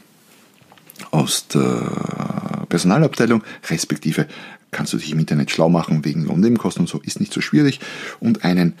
aus 1.10 1.48
der 1.48 2.66
Personalabteilung, 2.68 3.42
respektive 3.68 4.26
kannst 4.70 4.92
du 4.92 4.98
dich 4.98 5.10
im 5.10 5.18
Internet 5.18 5.50
schlau 5.50 5.68
machen 5.68 6.04
wegen 6.04 6.24
Lohnnebenkosten 6.24 6.82
und 6.82 6.88
so, 6.88 7.00
ist 7.00 7.20
nicht 7.20 7.32
so 7.32 7.40
schwierig 7.40 7.80
und 8.20 8.44
einen 8.44 8.74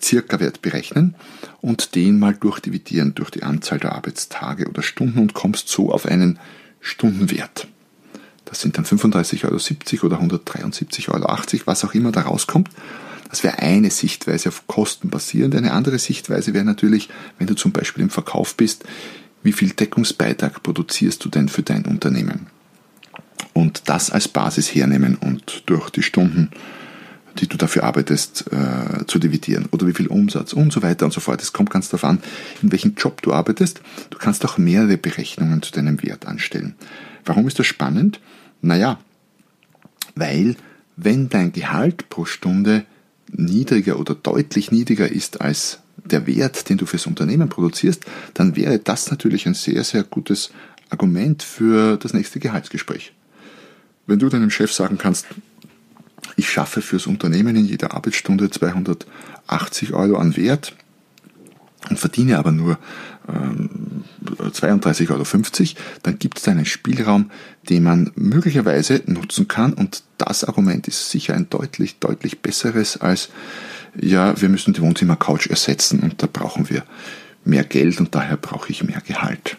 Circa-Wert 0.00 0.62
berechnen 0.62 1.14
und 1.60 1.94
den 1.94 2.18
mal 2.18 2.34
durchdividieren 2.34 3.14
durch 3.14 3.30
die 3.30 3.42
Anzahl 3.42 3.78
der 3.78 3.92
Arbeitstage 3.92 4.68
oder 4.68 4.82
Stunden 4.82 5.18
und 5.18 5.34
kommst 5.34 5.68
so 5.68 5.92
auf 5.92 6.06
einen 6.06 6.38
Stundenwert. 6.80 7.68
Das 8.44 8.60
sind 8.60 8.76
dann 8.76 8.84
35,70 8.84 9.44
Euro 10.02 10.06
oder 10.06 10.20
173,80 10.20 11.08
Euro, 11.10 11.66
was 11.66 11.84
auch 11.84 11.94
immer 11.94 12.10
da 12.12 12.22
rauskommt. 12.22 12.68
Das 13.30 13.44
wäre 13.44 13.60
eine 13.60 13.90
Sichtweise 13.90 14.48
auf 14.48 14.66
Kosten 14.66 15.08
basierend. 15.08 15.54
Eine 15.54 15.72
andere 15.72 16.00
Sichtweise 16.00 16.52
wäre 16.52 16.64
natürlich, 16.64 17.08
wenn 17.38 17.46
du 17.46 17.54
zum 17.54 17.70
Beispiel 17.70 18.02
im 18.02 18.10
Verkauf 18.10 18.56
bist, 18.56 18.84
wie 19.42 19.52
viel 19.52 19.70
Deckungsbeitrag 19.70 20.62
produzierst 20.62 21.24
du 21.24 21.28
denn 21.28 21.48
für 21.48 21.62
dein 21.62 21.84
Unternehmen? 21.86 22.46
Und 23.52 23.88
das 23.88 24.10
als 24.10 24.28
Basis 24.28 24.74
hernehmen 24.74 25.16
und 25.16 25.64
durch 25.66 25.90
die 25.90 26.02
Stunden, 26.02 26.50
die 27.38 27.46
du 27.46 27.56
dafür 27.56 27.84
arbeitest, 27.84 28.46
äh, 28.52 29.06
zu 29.06 29.18
dividieren. 29.18 29.66
Oder 29.70 29.86
wie 29.86 29.92
viel 29.92 30.08
Umsatz 30.08 30.52
und 30.52 30.72
so 30.72 30.82
weiter 30.82 31.06
und 31.06 31.12
so 31.12 31.20
fort. 31.20 31.42
Es 31.42 31.52
kommt 31.52 31.70
ganz 31.70 31.88
darauf 31.88 32.04
an, 32.04 32.18
in 32.62 32.72
welchem 32.72 32.94
Job 32.96 33.22
du 33.22 33.32
arbeitest. 33.32 33.80
Du 34.10 34.18
kannst 34.18 34.44
auch 34.44 34.58
mehrere 34.58 34.96
Berechnungen 34.96 35.62
zu 35.62 35.72
deinem 35.72 36.02
Wert 36.02 36.26
anstellen. 36.26 36.74
Warum 37.24 37.46
ist 37.46 37.58
das 37.58 37.66
spannend? 37.66 38.20
Naja, 38.62 38.98
weil 40.14 40.56
wenn 40.96 41.28
dein 41.28 41.52
Gehalt 41.52 42.08
pro 42.08 42.24
Stunde 42.24 42.84
niedriger 43.32 43.98
oder 43.98 44.14
deutlich 44.14 44.70
niedriger 44.70 45.10
ist 45.10 45.40
als 45.40 45.80
der 46.04 46.26
Wert, 46.26 46.68
den 46.68 46.78
du 46.78 46.86
fürs 46.86 47.06
Unternehmen 47.06 47.48
produzierst, 47.48 48.04
dann 48.34 48.56
wäre 48.56 48.78
das 48.78 49.10
natürlich 49.10 49.46
ein 49.46 49.54
sehr, 49.54 49.84
sehr 49.84 50.02
gutes 50.02 50.50
Argument 50.90 51.42
für 51.42 51.96
das 51.96 52.14
nächste 52.14 52.40
Gehaltsgespräch. 52.40 53.12
Wenn 54.06 54.18
du 54.18 54.28
deinem 54.28 54.50
Chef 54.50 54.72
sagen 54.72 54.98
kannst, 54.98 55.26
ich 56.36 56.50
schaffe 56.50 56.82
fürs 56.82 57.06
Unternehmen 57.06 57.56
in 57.56 57.64
jeder 57.64 57.94
Arbeitsstunde 57.94 58.50
280 58.50 59.92
Euro 59.92 60.16
an 60.16 60.36
Wert 60.36 60.74
und 61.88 61.98
verdiene 61.98 62.38
aber 62.38 62.52
nur 62.52 62.78
ähm, 63.28 64.04
32,50 64.24 65.10
Euro, 65.10 65.24
dann 66.02 66.18
gibt 66.18 66.38
es 66.38 66.48
einen 66.48 66.66
Spielraum, 66.66 67.30
den 67.68 67.82
man 67.82 68.10
möglicherweise 68.14 69.02
nutzen 69.06 69.48
kann 69.48 69.72
und 69.72 70.02
das 70.18 70.44
Argument 70.44 70.88
ist 70.88 71.10
sicher 71.10 71.34
ein 71.34 71.48
deutlich, 71.50 71.98
deutlich 71.98 72.40
besseres 72.40 72.96
als, 72.96 73.30
ja, 73.98 74.40
wir 74.40 74.48
müssen 74.48 74.72
die 74.72 74.82
Wohnzimmercouch 74.82 75.48
ersetzen 75.48 76.00
und 76.00 76.22
da 76.22 76.28
brauchen 76.30 76.70
wir 76.70 76.84
mehr 77.44 77.64
Geld 77.64 77.98
und 78.00 78.14
daher 78.14 78.36
brauche 78.36 78.70
ich 78.70 78.84
mehr 78.84 79.00
Gehalt. 79.00 79.56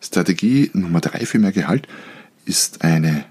Strategie 0.00 0.70
Nummer 0.72 1.00
drei 1.00 1.26
für 1.26 1.38
mehr 1.38 1.52
Gehalt 1.52 1.86
ist 2.44 2.82
eine 2.82 3.24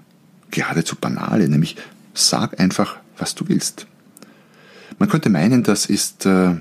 geradezu 0.50 0.96
banale, 0.96 1.48
nämlich 1.48 1.76
sag 2.14 2.58
einfach, 2.60 2.96
was 3.18 3.34
du 3.34 3.48
willst. 3.48 3.86
Man 4.98 5.08
könnte 5.08 5.30
meinen, 5.30 5.62
das 5.62 5.86
ist 5.86 6.26
äh, 6.26 6.56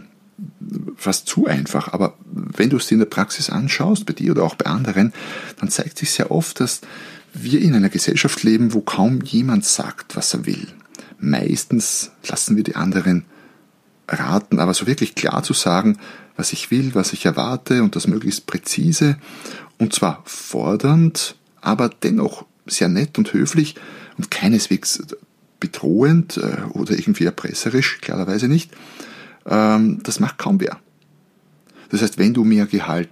fast 0.96 1.27
zu 1.27 1.48
einfach, 1.48 1.94
aber 1.94 2.15
wenn 2.25 2.70
du 2.70 2.77
es 2.77 2.88
dir 2.88 2.96
in 2.96 3.00
der 3.00 3.08
Praxis 3.08 3.50
anschaust, 3.50 4.06
bei 4.06 4.13
dir 4.13 4.32
oder 4.32 4.44
auch 4.44 4.56
bei 4.56 4.65
anderen, 4.65 5.13
dann 5.60 5.70
zeigt 5.70 5.98
sich 5.98 6.12
sehr 6.12 6.32
oft, 6.32 6.60
dass 6.60 6.82
wir 7.33 7.62
in 7.62 7.75
einer 7.75 7.89
Gesellschaft 7.89 8.43
leben, 8.43 8.74
wo 8.74 8.81
kaum 8.81 9.21
jemand 9.21 9.65
sagt, 9.65 10.15
was 10.15 10.33
er 10.33 10.45
will. 10.45 10.67
Meistens 11.19 12.12
lassen 12.27 12.55
wir 12.55 12.63
die 12.63 12.75
anderen 12.75 13.25
raten, 14.07 14.59
aber 14.59 14.74
so 14.74 14.88
wirklich 14.88 15.15
klar 15.15 15.43
zu 15.43 15.53
sagen, 15.53 15.98
was 16.36 16.53
ich 16.53 16.71
will, 16.71 16.95
was 16.95 17.13
ich 17.13 17.25
erwarte 17.25 17.83
und 17.83 17.95
das 17.95 18.07
möglichst 18.07 18.48
präzise 18.48 19.17
und 19.77 19.93
zwar 19.93 20.24
fordernd, 20.25 21.36
aber 21.62 21.89
dennoch 21.89 22.45
sehr 22.65 22.88
nett 22.88 23.17
und 23.17 23.33
höflich 23.33 23.75
und 24.17 24.31
keineswegs 24.31 25.03
bedrohend 25.59 26.38
äh, 26.38 26.62
oder 26.71 26.93
irgendwie 26.93 27.25
erpresserisch, 27.25 28.00
klarerweise 28.01 28.48
nicht, 28.48 28.71
ähm, 29.45 30.01
das 30.03 30.19
macht 30.19 30.38
kaum 30.38 30.59
wer. 30.59 30.79
Das 31.89 32.01
heißt, 32.01 32.17
wenn 32.17 32.34
du 32.34 32.43
mehr 32.43 32.65
Gehalt 32.65 33.10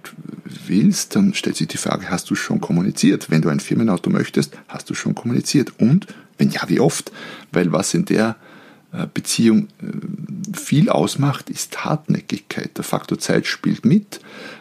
willst, 0.66 1.16
dann 1.16 1.34
stellt 1.34 1.56
sich 1.56 1.68
die 1.68 1.76
Frage, 1.76 2.10
hast 2.10 2.30
du 2.30 2.34
schon 2.34 2.60
kommuniziert? 2.60 3.30
Wenn 3.30 3.42
du 3.42 3.48
ein 3.48 3.60
Firmenauto 3.60 4.10
möchtest, 4.10 4.56
hast 4.68 4.88
du 4.88 4.94
schon 4.94 5.14
kommuniziert? 5.14 5.72
Und 5.78 6.06
wenn 6.38 6.50
ja, 6.50 6.62
wie 6.68 6.80
oft? 6.80 7.12
Weil 7.52 7.72
was 7.72 7.92
in 7.94 8.04
der 8.04 8.36
äh, 8.92 9.06
Beziehung 9.12 9.68
äh, 9.82 10.56
viel 10.56 10.88
ausmacht, 10.88 11.50
ist 11.50 11.84
Hartnäckigkeit. 11.84 12.76
Der 12.76 12.84
Faktor 12.84 13.18
Zeit 13.18 13.46
spielt 13.46 13.84
mit. 13.84 14.20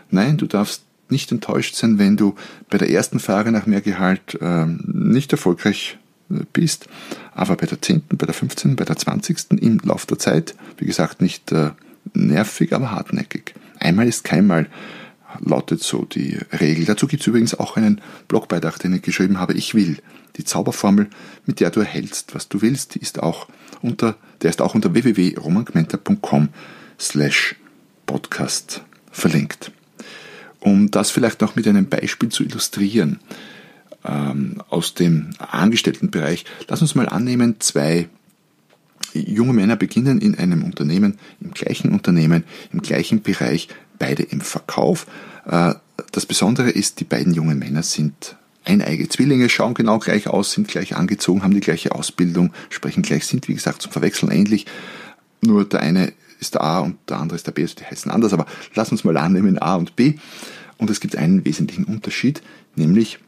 Nein, 0.09 0.37
du 0.37 0.47
darfst 0.47 0.83
nicht 1.09 1.31
enttäuscht 1.31 1.75
sein, 1.75 1.99
wenn 1.99 2.17
du 2.17 2.35
bei 2.69 2.77
der 2.77 2.89
ersten 2.89 3.19
Frage 3.19 3.51
nach 3.51 3.65
mehr 3.65 3.81
Gehalt 3.81 4.37
ähm, 4.41 4.83
nicht 4.85 5.31
erfolgreich 5.31 5.97
äh, 6.29 6.39
bist, 6.51 6.87
aber 7.33 7.55
bei 7.55 7.67
der 7.67 7.81
10., 7.81 8.03
bei 8.09 8.25
der 8.25 8.33
15., 8.33 8.75
bei 8.75 8.83
der 8.83 8.97
20. 8.97 9.61
im 9.61 9.79
Lauf 9.83 10.05
der 10.05 10.19
Zeit, 10.19 10.55
wie 10.77 10.85
gesagt, 10.85 11.21
nicht 11.21 11.53
nervig, 12.13 12.73
aber 12.73 12.91
hartnäckig. 12.91 13.53
Einmal 13.87 14.09
ist 14.09 14.25
keinmal, 14.25 14.67
lautet 15.39 15.81
so 15.81 16.03
die 16.03 16.37
Regel. 16.59 16.83
Dazu 16.83 17.07
gibt 17.07 17.21
es 17.21 17.27
übrigens 17.27 17.57
auch 17.57 17.77
einen 17.77 18.01
Blogbeitrag, 18.27 18.79
den 18.79 18.93
ich 18.93 19.01
geschrieben 19.01 19.39
habe. 19.39 19.53
Ich 19.53 19.75
will. 19.75 19.99
Die 20.35 20.43
Zauberformel, 20.43 21.09
mit 21.45 21.61
der 21.61 21.69
du 21.69 21.79
erhältst, 21.79 22.35
was 22.35 22.49
du 22.49 22.61
willst, 22.61 22.97
ist 22.97 23.23
auch 23.23 23.47
unter, 23.81 24.17
der 24.41 24.49
ist 24.49 24.61
auch 24.61 24.75
unter 24.75 24.93
www.romangmenta.com 24.93 26.49
slash 26.99 27.55
podcast 28.05 28.83
verlinkt. 29.09 29.71
Um 30.59 30.91
das 30.91 31.09
vielleicht 31.09 31.39
noch 31.39 31.55
mit 31.55 31.65
einem 31.65 31.87
Beispiel 31.87 32.27
zu 32.27 32.43
illustrieren, 32.43 33.21
ähm, 34.03 34.61
aus 34.69 34.95
dem 34.95 35.29
Angestelltenbereich, 35.39 36.43
lass 36.67 36.81
uns 36.81 36.93
mal 36.93 37.07
annehmen, 37.07 37.55
zwei 37.59 38.09
junge 39.13 39.53
Männer 39.53 39.75
beginnen 39.75 40.21
in 40.21 40.37
einem 40.37 40.63
Unternehmen, 40.63 41.17
im 41.41 41.51
gleichen 41.51 41.91
Unternehmen, 41.91 42.43
im 42.71 42.81
gleichen 42.81 43.21
Bereich, 43.21 43.67
beide 43.99 44.23
im 44.23 44.41
Verkauf. 44.41 45.07
Äh, 45.45 45.73
das 46.11 46.25
Besondere 46.25 46.69
ist, 46.69 46.99
die 46.99 47.05
beiden 47.05 47.33
jungen 47.33 47.59
Männer 47.59 47.83
sind 47.83 48.35
eineige 48.65 49.07
Zwillinge, 49.07 49.49
schauen 49.49 49.73
genau 49.73 49.97
gleich 49.99 50.27
aus, 50.27 50.51
sind 50.51 50.67
gleich 50.67 50.95
angezogen, 50.95 51.43
haben 51.43 51.53
die 51.53 51.61
gleiche 51.61 51.93
Ausbildung, 51.93 52.51
sprechen 52.69 53.01
gleich, 53.01 53.25
sind 53.25 53.47
wie 53.47 53.53
gesagt 53.53 53.81
zum 53.81 53.91
Verwechseln 53.91 54.31
ähnlich. 54.31 54.65
Nur 55.41 55.65
der 55.65 55.79
eine 55.79 56.13
ist 56.39 56.53
der 56.53 56.61
A 56.61 56.79
und 56.79 56.97
der 57.09 57.19
andere 57.19 57.35
ist 57.37 57.47
der 57.47 57.51
B, 57.51 57.63
also 57.63 57.75
die 57.75 57.85
heißen 57.85 58.11
anders, 58.11 58.33
aber 58.33 58.45
lass 58.75 58.91
uns 58.91 59.03
mal 59.03 59.17
annehmen 59.17 59.59
A 59.59 59.75
und 59.75 59.95
B. 59.95 60.15
Und 60.77 60.89
es 60.89 60.99
gibt 60.99 61.15
einen 61.15 61.45
wesentlichen 61.45 61.85
Unterschied, 61.85 62.43
nämlich 62.75 63.19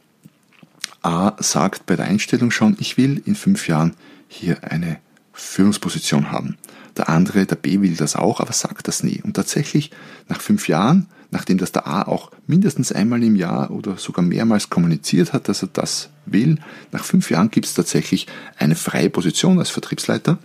A 1.02 1.32
sagt 1.42 1.86
bei 1.86 1.96
der 1.96 2.04
Einstellung 2.04 2.50
schon, 2.50 2.76
ich 2.78 2.96
will 2.96 3.22
in 3.24 3.34
fünf 3.34 3.66
Jahren 3.66 3.94
hier 4.28 4.62
eine 4.62 4.98
Führungsposition 5.40 6.30
haben. 6.30 6.56
Der 6.96 7.08
andere, 7.08 7.46
der 7.46 7.56
B 7.56 7.80
will 7.80 7.96
das 7.96 8.16
auch, 8.16 8.40
aber 8.40 8.52
sagt 8.52 8.88
das 8.88 9.02
nie. 9.02 9.20
Und 9.22 9.34
tatsächlich, 9.34 9.90
nach 10.28 10.40
fünf 10.40 10.68
Jahren, 10.68 11.06
nachdem 11.30 11.58
das 11.58 11.72
der 11.72 11.86
A 11.86 12.02
auch 12.02 12.30
mindestens 12.46 12.92
einmal 12.92 13.22
im 13.22 13.36
Jahr 13.36 13.70
oder 13.70 13.96
sogar 13.96 14.24
mehrmals 14.24 14.70
kommuniziert 14.70 15.32
hat, 15.32 15.48
dass 15.48 15.62
er 15.62 15.68
das 15.72 16.10
will, 16.26 16.58
nach 16.92 17.04
fünf 17.04 17.30
Jahren 17.30 17.50
gibt 17.50 17.66
es 17.66 17.74
tatsächlich 17.74 18.26
eine 18.58 18.74
freie 18.74 19.10
Position 19.10 19.58
als 19.58 19.70
Vertriebsleiter. 19.70 20.38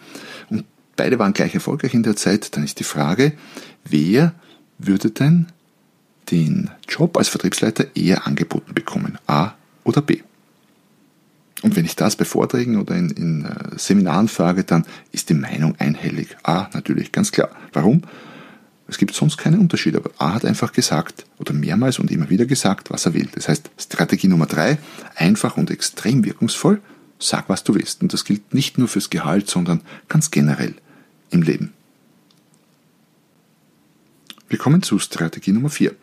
Und 0.49 0.65
beide 0.95 1.19
waren 1.19 1.33
gleich 1.33 1.55
erfolgreich 1.55 1.93
in 1.93 2.03
der 2.03 2.15
Zeit. 2.15 2.55
Dann 2.55 2.63
ist 2.63 2.79
die 2.79 2.83
Frage, 2.83 3.33
wer 3.83 4.33
würde 4.77 5.11
denn 5.11 5.47
den 6.31 6.69
Job 6.87 7.17
als 7.17 7.29
Vertriebsleiter 7.29 7.95
eher 7.95 8.27
angeboten 8.27 8.73
bekommen? 8.73 9.17
A 9.27 9.53
oder 9.83 10.01
B? 10.01 10.21
Und 11.65 11.75
wenn 11.75 11.86
ich 11.86 11.95
das 11.95 12.15
bei 12.15 12.25
Vorträgen 12.25 12.77
oder 12.77 12.93
in, 12.95 13.10
in 13.10 13.45
äh, 13.45 13.75
Seminaren 13.75 14.27
frage, 14.27 14.63
dann 14.63 14.86
ist 15.12 15.29
die 15.29 15.34
Meinung 15.34 15.74
einhellig. 15.79 16.38
A, 16.43 16.69
natürlich, 16.74 17.12
ganz 17.12 17.31
klar. 17.31 17.50
Warum? 17.74 18.03
Es 18.88 19.00
gibt 19.00 19.15
sonst 19.15 19.38
keinen 19.38 19.60
Unterschied, 19.60 19.95
aber 19.95 20.12
A 20.19 20.36
hat 20.36 20.45
einfach 20.45 20.74
gesagt 20.74 21.25
oder 21.39 21.53
mehrmals 21.53 21.98
und 21.98 22.12
immer 22.12 22.29
wieder 22.29 22.45
gesagt, 22.45 22.91
was 22.91 23.07
er 23.07 23.15
will. 23.15 23.27
Das 23.34 23.50
heißt, 23.50 23.72
Strategie 23.79 24.27
Nummer 24.27 24.45
drei, 24.45 24.77
einfach 25.15 25.57
und 25.57 25.72
extrem 25.72 26.24
wirkungsvoll, 26.24 26.81
sag, 27.17 27.50
was 27.50 27.63
du 27.63 27.74
willst. 27.74 28.03
Und 28.03 28.13
das 28.13 28.25
gilt 28.25 28.53
nicht 28.53 28.77
nur 28.77 28.88
fürs 28.88 29.10
Gehalt, 29.10 29.50
sondern 29.50 29.81
ganz 30.07 30.29
generell 30.29 30.75
im 31.31 31.41
Leben. 31.41 31.74
Wir 34.50 34.60
kommen 34.60 34.84
zu 34.84 35.00
Strategie 35.00 35.51
Nummer 35.51 35.72
vier. 35.72 35.95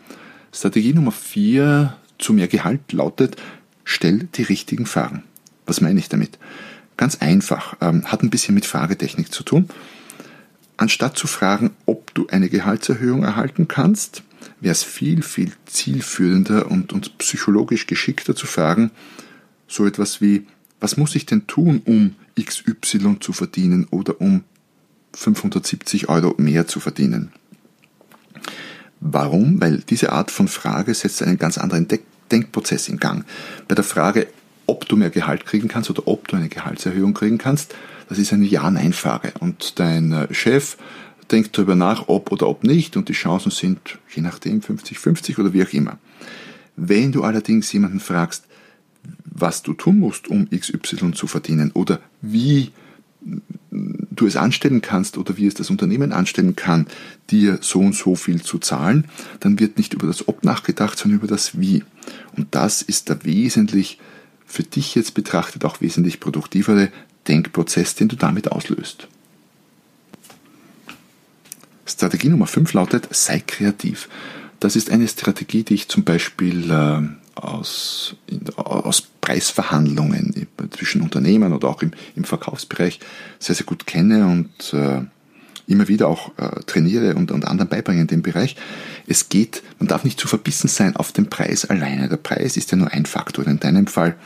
Strategie 0.53 0.93
Nummer 0.93 1.13
vier 1.13 1.97
zu 2.19 2.33
mehr 2.33 2.49
Gehalt 2.49 2.93
lautet, 2.93 3.37
stell 3.85 4.27
die 4.35 4.43
richtigen 4.43 4.87
Fragen. 4.87 5.23
Was 5.67 5.81
meine 5.81 5.99
ich 5.99 6.09
damit? 6.09 6.39
Ganz 6.97 7.17
einfach, 7.17 7.77
ähm, 7.81 8.05
hat 8.05 8.23
ein 8.23 8.31
bisschen 8.31 8.55
mit 8.55 8.67
Fragetechnik 8.67 9.33
zu 9.33 9.43
tun. 9.43 9.69
Anstatt 10.77 11.17
zu 11.17 11.27
fragen, 11.27 11.71
ob 11.87 12.13
du 12.15 12.27
eine 12.29 12.49
Gehaltserhöhung 12.49 13.23
erhalten 13.23 13.69
kannst, 13.69 14.23
wäre 14.61 14.73
es 14.73 14.83
viel, 14.83 15.23
viel 15.23 15.53
zielführender 15.67 16.71
und, 16.71 16.93
und 16.93 17.19
psychologisch 17.19 17.87
geschickter 17.87 18.35
zu 18.35 18.47
fragen, 18.47 18.91
so 19.69 19.87
etwas 19.87 20.21
wie, 20.21 20.47
was 20.81 20.97
muss 20.97 21.15
ich 21.15 21.27
denn 21.27 21.47
tun, 21.47 21.83
um 21.85 22.17
XY 22.41 23.19
zu 23.21 23.33
verdienen 23.33 23.87
oder 23.91 24.21
um 24.21 24.45
570 25.15 26.09
Euro 26.09 26.35
mehr 26.39 26.67
zu 26.67 26.81
verdienen? 26.81 27.33
Warum? 29.01 29.61
Weil 29.61 29.79
diese 29.79 30.13
Art 30.13 30.31
von 30.31 30.49
Frage 30.49 30.95
setzt 30.95 31.23
einen 31.23 31.39
ganz 31.39 31.59
anderen 31.59 31.89
Denkprozess 32.31 32.89
in 32.89 32.99
Gang. 32.99 33.25
Bei 33.69 33.75
der 33.75 33.85
Frage, 33.85 34.29
ob 34.73 34.89
du 34.89 34.97
mehr 34.97 35.11
Gehalt 35.11 35.45
kriegen 35.45 35.69
kannst 35.69 35.91
oder 35.91 36.09
ob 36.09 36.29
du 36.29 36.37
eine 36.37 36.49
Gehaltserhöhung 36.49 37.13
kriegen 37.13 37.37
kannst, 37.37 37.75
das 38.09 38.19
ist 38.19 38.33
eine 38.33 38.47
Ja-Nein-Frage. 38.47 39.35
Und 39.39 39.79
dein 39.79 40.13
äh, 40.13 40.33
Chef 40.33 40.79
denkt 41.31 41.57
darüber 41.57 41.75
nach, 41.75 42.09
ob 42.09 42.33
oder 42.33 42.49
ob 42.49 42.65
nicht, 42.65 42.97
und 42.97 43.11
die 43.11 43.13
Chancen 43.13 43.51
sind 43.51 43.99
je 44.15 44.23
nachdem 44.23 44.61
50-50 44.61 45.39
oder 45.39 45.53
wie 45.53 45.63
auch 45.63 45.73
immer. 45.75 45.99
Wenn 46.77 47.13
du 47.13 47.23
allerdings 47.23 47.71
jemanden 47.73 48.01
fragst, 48.01 48.47
was 49.25 49.63
du 49.63 49.75
tun 49.75 49.99
musst, 49.99 50.29
um 50.29 50.49
XY 50.49 51.13
zu 51.13 51.27
verdienen 51.27 51.71
oder 51.75 52.01
wie 52.23 52.73
du 53.21 54.27
es 54.27 54.37
anstellen 54.37 54.81
kannst 54.81 55.19
oder 55.19 55.37
wie 55.37 55.47
es 55.47 55.55
das 55.55 55.71
Unternehmen 55.71 56.13
anstellen 56.13 56.57
kann, 56.57 56.87
dir 57.31 57.59
so 57.61 57.81
und 57.81 57.95
so 57.95 58.15
viel 58.15 58.43
zu 58.43 58.59
zahlen, 58.59 59.05
dann 59.41 59.61
wird 59.61 59.77
nicht 59.77 59.95
über 59.95 60.07
das 60.07 60.29
Ob 60.29 60.45
nachgedacht, 60.45 60.99
sondern 60.99 61.19
über 61.19 61.29
das 61.29 61.61
Wie. 61.61 61.85
Und 62.37 62.49
das 62.55 62.83
ist 62.83 63.09
der 63.09 63.25
wesentlich 63.25 63.99
für 64.53 64.65
dich 64.65 64.95
jetzt 64.95 65.15
betrachtet 65.15 65.65
auch 65.65 65.81
wesentlich 65.81 66.21
produktivere 66.21 66.91
Denkprozess, 67.27 67.95
den 67.95 68.09
du 68.09 68.17
damit 68.17 68.53
auslöst. 68.53 69.09
Strategie 71.87 72.29
Nummer 72.29 72.47
5 72.47 72.71
lautet, 72.75 73.09
sei 73.13 73.41
kreativ. 73.41 74.11
Das 74.61 74.77
ist 74.77 74.91
eine 74.91 75.09
Strategie, 75.09 75.63
die 75.63 75.73
ich 75.73 75.89
zum 75.89 76.05
Beispiel 76.05 76.71
äh, 76.71 77.01
aus, 77.35 78.15
aus 78.57 79.01
Preisverhandlungen 79.23 80.47
zwischen 80.71 81.01
Unternehmen 81.01 81.55
oder 81.55 81.69
auch 81.69 81.81
im, 81.81 81.93
im 82.15 82.25
Verkaufsbereich 82.25 83.01
sehr, 83.39 83.55
sehr 83.55 83.65
gut 83.65 83.87
kenne 83.87 84.27
und 84.27 84.75
äh, 84.75 85.01
immer 85.67 85.89
wieder 85.89 86.09
auch 86.09 86.33
äh, 86.39 86.61
trainiere 86.67 87.15
und, 87.15 87.31
und 87.31 87.47
anderen 87.47 87.69
beibringe 87.69 88.03
in 88.03 88.07
dem 88.07 88.23
Bereich. 88.23 88.57
Es 89.07 89.29
geht, 89.29 89.63
man 89.79 89.89
darf 89.89 90.05
nicht 90.05 90.19
zu 90.19 90.29
verbissen 90.29 90.69
sein 90.69 90.97
auf 90.97 91.13
den 91.13 91.29
Preis 91.29 91.65
alleine. 91.65 92.09
Der 92.09 92.17
Preis 92.17 92.57
ist 92.57 92.71
ja 92.71 92.77
nur 92.77 92.93
ein 92.93 93.07
Faktor, 93.07 93.47
in 93.47 93.61
deinem 93.61 93.87
Fall 93.87 94.17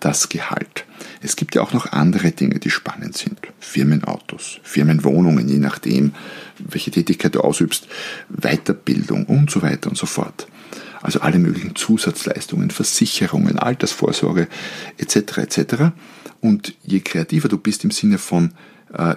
das 0.00 0.28
Gehalt. 0.28 0.84
Es 1.22 1.36
gibt 1.36 1.54
ja 1.54 1.62
auch 1.62 1.72
noch 1.72 1.92
andere 1.92 2.32
Dinge, 2.32 2.58
die 2.58 2.70
spannend 2.70 3.16
sind. 3.16 3.38
Firmenautos, 3.58 4.58
Firmenwohnungen, 4.62 5.48
je 5.48 5.58
nachdem, 5.58 6.12
welche 6.58 6.90
Tätigkeit 6.90 7.34
du 7.34 7.40
ausübst, 7.40 7.86
Weiterbildung 8.28 9.26
und 9.26 9.50
so 9.50 9.62
weiter 9.62 9.90
und 9.90 9.96
so 9.96 10.06
fort. 10.06 10.48
Also 11.02 11.20
alle 11.20 11.38
möglichen 11.38 11.76
Zusatzleistungen, 11.76 12.70
Versicherungen, 12.70 13.58
Altersvorsorge 13.58 14.48
etc. 14.98 15.38
etc. 15.38 15.74
Und 16.40 16.74
je 16.82 17.00
kreativer 17.00 17.48
du 17.48 17.58
bist 17.58 17.84
im 17.84 17.90
Sinne 17.90 18.18
von 18.18 18.52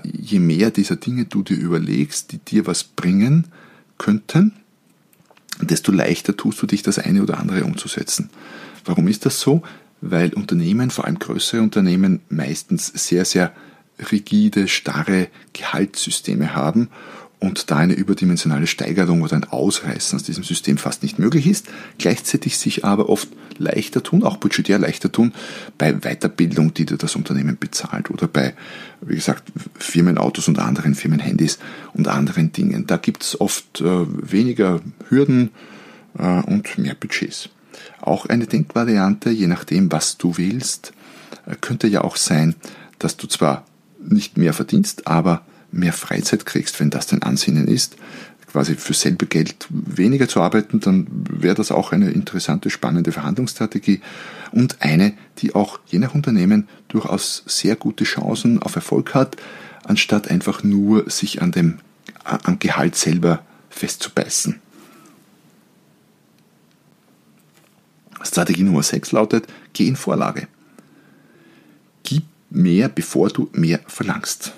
je 0.04 0.40
mehr 0.40 0.70
dieser 0.72 0.98
Dinge 0.98 1.26
du 1.26 1.42
dir 1.42 1.58
überlegst, 1.58 2.32
die 2.32 2.38
dir 2.38 2.68
was 2.68 2.84
bringen 2.84 3.48
könnten, 3.98 4.54
desto 5.62 5.92
leichter 5.92 6.38
tust 6.38 6.62
du 6.62 6.68
dich, 6.68 6.84
das 6.84 7.00
eine 7.00 7.24
oder 7.24 7.40
andere 7.40 7.64
umzusetzen. 7.64 8.30
Warum 8.86 9.08
ist 9.08 9.26
das 9.26 9.40
so? 9.40 9.64
Weil 10.02 10.34
Unternehmen, 10.34 10.92
vor 10.92 11.06
allem 11.06 11.20
größere 11.20 11.62
Unternehmen, 11.62 12.20
meistens 12.30 12.88
sehr, 12.88 13.26
sehr 13.26 13.54
rigide, 14.12 14.68
starre 14.68 15.28
Gehaltssysteme 15.54 16.56
haben 16.56 16.90
und 17.44 17.72
da 17.72 17.76
eine 17.76 17.94
überdimensionale 17.94 18.68
Steigerung 18.68 19.22
oder 19.22 19.36
ein 19.36 19.44
Ausreißen 19.44 20.16
aus 20.16 20.24
diesem 20.24 20.46
System 20.46 20.78
fast 20.78 21.04
nicht 21.04 21.20
möglich 21.20 21.46
ist, 21.46 21.68
gleichzeitig 21.98 22.58
sich 22.58 22.86
aber 22.86 23.10
oft 23.10 23.28
leichter 23.58 24.02
tun, 24.02 24.24
auch 24.24 24.38
budgetär 24.38 24.80
leichter 24.80 25.12
tun, 25.12 25.34
bei 25.78 25.92
Weiterbildung, 25.92 26.74
die 26.74 26.86
dir 26.86 26.96
das 26.96 27.18
Unternehmen 27.18 27.58
bezahlt 27.60 28.10
oder 28.10 28.30
bei, 28.30 28.54
wie 29.02 29.16
gesagt, 29.16 29.44
Firmenautos 29.78 30.48
und 30.48 30.58
anderen 30.58 30.96
Firmenhandys 30.96 31.60
und 31.94 32.08
anderen 32.08 32.54
Dingen. 32.54 32.88
Da 32.88 32.96
gibt 32.96 33.24
es 33.24 33.42
oft 33.42 33.82
äh, 33.82 33.86
weniger 33.86 34.80
Hürden 35.10 35.50
äh, 36.18 36.42
und 36.44 36.78
mehr 36.78 36.96
Budgets. 36.96 37.50
Auch 38.00 38.26
eine 38.26 38.48
Denkvariante, 38.48 39.32
je 39.32 39.48
nachdem, 39.48 39.92
was 39.92 40.18
du 40.18 40.38
willst, 40.38 40.94
äh, 41.46 41.58
könnte 41.60 41.88
ja 41.88 42.06
auch 42.06 42.16
sein, 42.16 42.56
dass 43.00 43.18
du 43.18 43.28
zwar 43.28 43.66
nicht 44.00 44.38
mehr 44.38 44.54
verdienst, 44.54 45.08
aber 45.08 45.42
mehr 45.74 45.94
Freizeit 45.94 46.46
kriegst, 46.46 46.80
wenn 46.80 46.90
das 46.90 47.08
dein 47.08 47.24
Ansinnen 47.24 47.68
ist, 47.68 47.96
quasi 48.54 48.76
für 48.76 48.94
selbe 48.94 49.26
Geld 49.26 49.68
weniger 49.70 50.28
zu 50.28 50.40
arbeiten, 50.40 50.80
dann 50.80 51.08
wäre 51.12 51.56
das 51.56 51.72
auch 51.72 51.92
eine 51.92 52.12
interessante, 52.12 52.70
spannende 52.70 53.12
Verhandlungsstrategie 53.12 54.02
und 54.52 54.82
eine, 54.82 55.14
die 55.40 55.56
auch 55.56 55.80
je 55.88 55.98
nach 55.98 56.14
Unternehmen 56.14 56.68
durchaus 56.88 57.44
sehr 57.48 57.76
gute 57.76 58.04
Chancen 58.04 58.62
auf 58.62 58.76
Erfolg 58.76 59.16
hat, 59.16 59.38
anstatt 59.84 60.30
einfach 60.30 60.64
nur 60.64 61.10
sich 61.10 61.42
an 61.42 61.52
dem 61.52 61.80
am 62.24 62.60
Gehalt 62.60 62.96
selber 62.96 63.44
festzubeißen. 63.70 64.60
Strategie 68.22 68.64
Nummer 68.64 68.84
6 68.84 69.12
lautet, 69.12 69.48
geh 69.74 69.88
in 69.88 69.96
Vorlage. 69.96 70.48
Gib 72.04 72.24
mehr, 72.50 72.88
bevor 72.88 73.30
du 73.30 73.50
mehr 73.52 73.82
verlangst. 73.88 74.54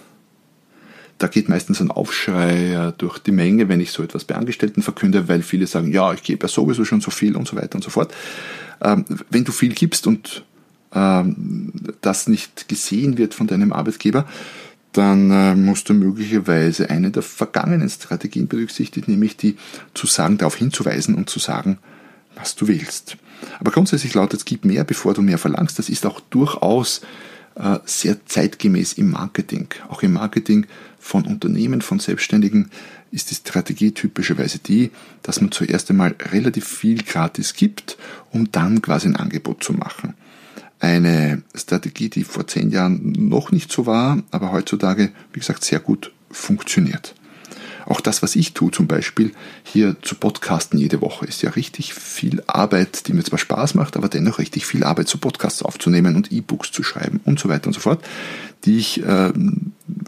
Da 1.17 1.27
geht 1.27 1.47
meistens 1.47 1.79
ein 1.79 1.91
Aufschrei 1.91 2.73
äh, 2.73 2.93
durch 2.97 3.19
die 3.19 3.31
Menge, 3.31 3.69
wenn 3.69 3.79
ich 3.79 3.91
so 3.91 4.03
etwas 4.03 4.25
bei 4.25 4.35
Angestellten 4.35 4.81
verkünde, 4.81 5.27
weil 5.27 5.41
viele 5.41 5.67
sagen, 5.67 5.91
ja, 5.91 6.13
ich 6.13 6.23
gebe 6.23 6.43
ja 6.43 6.49
sowieso 6.49 6.83
schon 6.83 7.01
so 7.01 7.11
viel 7.11 7.35
und 7.35 7.47
so 7.47 7.55
weiter 7.55 7.75
und 7.75 7.83
so 7.83 7.89
fort. 7.89 8.13
Ähm, 8.81 9.05
wenn 9.29 9.45
du 9.45 9.51
viel 9.51 9.73
gibst 9.73 10.07
und 10.07 10.43
ähm, 10.93 11.71
das 12.01 12.27
nicht 12.27 12.67
gesehen 12.67 13.17
wird 13.17 13.33
von 13.33 13.47
deinem 13.47 13.71
Arbeitgeber, 13.71 14.25
dann 14.91 15.29
äh, 15.31 15.55
musst 15.55 15.89
du 15.89 15.93
möglicherweise 15.93 16.89
eine 16.89 17.11
der 17.11 17.21
vergangenen 17.21 17.89
Strategien 17.89 18.47
berücksichtigen, 18.47 19.11
nämlich 19.11 19.35
die 19.35 19.57
zu 19.93 20.07
sagen, 20.07 20.37
darauf 20.37 20.55
hinzuweisen 20.55 21.15
und 21.15 21.29
zu 21.29 21.39
sagen, 21.39 21.77
was 22.35 22.55
du 22.55 22.67
willst. 22.67 23.17
Aber 23.59 23.71
grundsätzlich 23.71 24.13
lautet 24.13 24.39
es, 24.39 24.45
gib 24.45 24.65
mehr, 24.65 24.83
bevor 24.83 25.13
du 25.13 25.21
mehr 25.21 25.37
verlangst. 25.37 25.79
Das 25.79 25.89
ist 25.89 26.05
auch 26.05 26.19
durchaus 26.29 27.01
sehr 27.85 28.25
zeitgemäß 28.25 28.93
im 28.93 29.11
Marketing. 29.11 29.67
Auch 29.87 30.03
im 30.03 30.13
Marketing 30.13 30.65
von 30.99 31.25
Unternehmen, 31.25 31.81
von 31.81 31.99
Selbstständigen 31.99 32.69
ist 33.11 33.31
die 33.31 33.35
Strategie 33.35 33.91
typischerweise 33.91 34.59
die, 34.59 34.91
dass 35.23 35.39
man 35.39 35.51
zuerst 35.51 35.89
einmal 35.89 36.15
relativ 36.31 36.67
viel 36.67 37.01
gratis 37.01 37.53
gibt, 37.53 37.97
um 38.31 38.51
dann 38.51 38.81
quasi 38.81 39.07
ein 39.07 39.15
Angebot 39.15 39.63
zu 39.63 39.71
machen. 39.71 40.15
Eine 40.79 41.43
Strategie, 41.53 42.09
die 42.09 42.25
vor 42.25 42.47
zehn 42.47 42.69
Jahren 42.69 43.13
noch 43.13 43.51
nicht 43.51 43.71
so 43.71 43.85
war, 43.85 44.21
aber 44.31 44.51
heutzutage, 44.51 45.11
wie 45.31 45.39
gesagt, 45.39 45.63
sehr 45.63 45.79
gut 45.79 46.11
funktioniert. 46.29 47.15
Auch 47.85 48.01
das, 48.01 48.23
was 48.23 48.35
ich 48.35 48.53
tue, 48.53 48.71
zum 48.71 48.87
Beispiel 48.87 49.31
hier 49.63 49.95
zu 50.01 50.15
podcasten 50.15 50.79
jede 50.79 51.01
Woche, 51.01 51.25
ist 51.25 51.41
ja 51.43 51.51
richtig 51.51 51.93
viel 51.93 52.43
Arbeit, 52.47 53.07
die 53.07 53.13
mir 53.13 53.23
zwar 53.23 53.39
Spaß 53.39 53.75
macht, 53.75 53.95
aber 53.95 54.09
dennoch 54.09 54.39
richtig 54.39 54.65
viel 54.65 54.83
Arbeit, 54.83 55.07
zu 55.07 55.17
Podcasts 55.17 55.61
aufzunehmen 55.61 56.15
und 56.15 56.31
E-Books 56.31 56.71
zu 56.71 56.83
schreiben 56.83 57.19
und 57.25 57.39
so 57.39 57.49
weiter 57.49 57.67
und 57.67 57.73
so 57.73 57.79
fort, 57.79 58.03
die 58.65 58.77
ich 58.77 59.03
äh, 59.03 59.31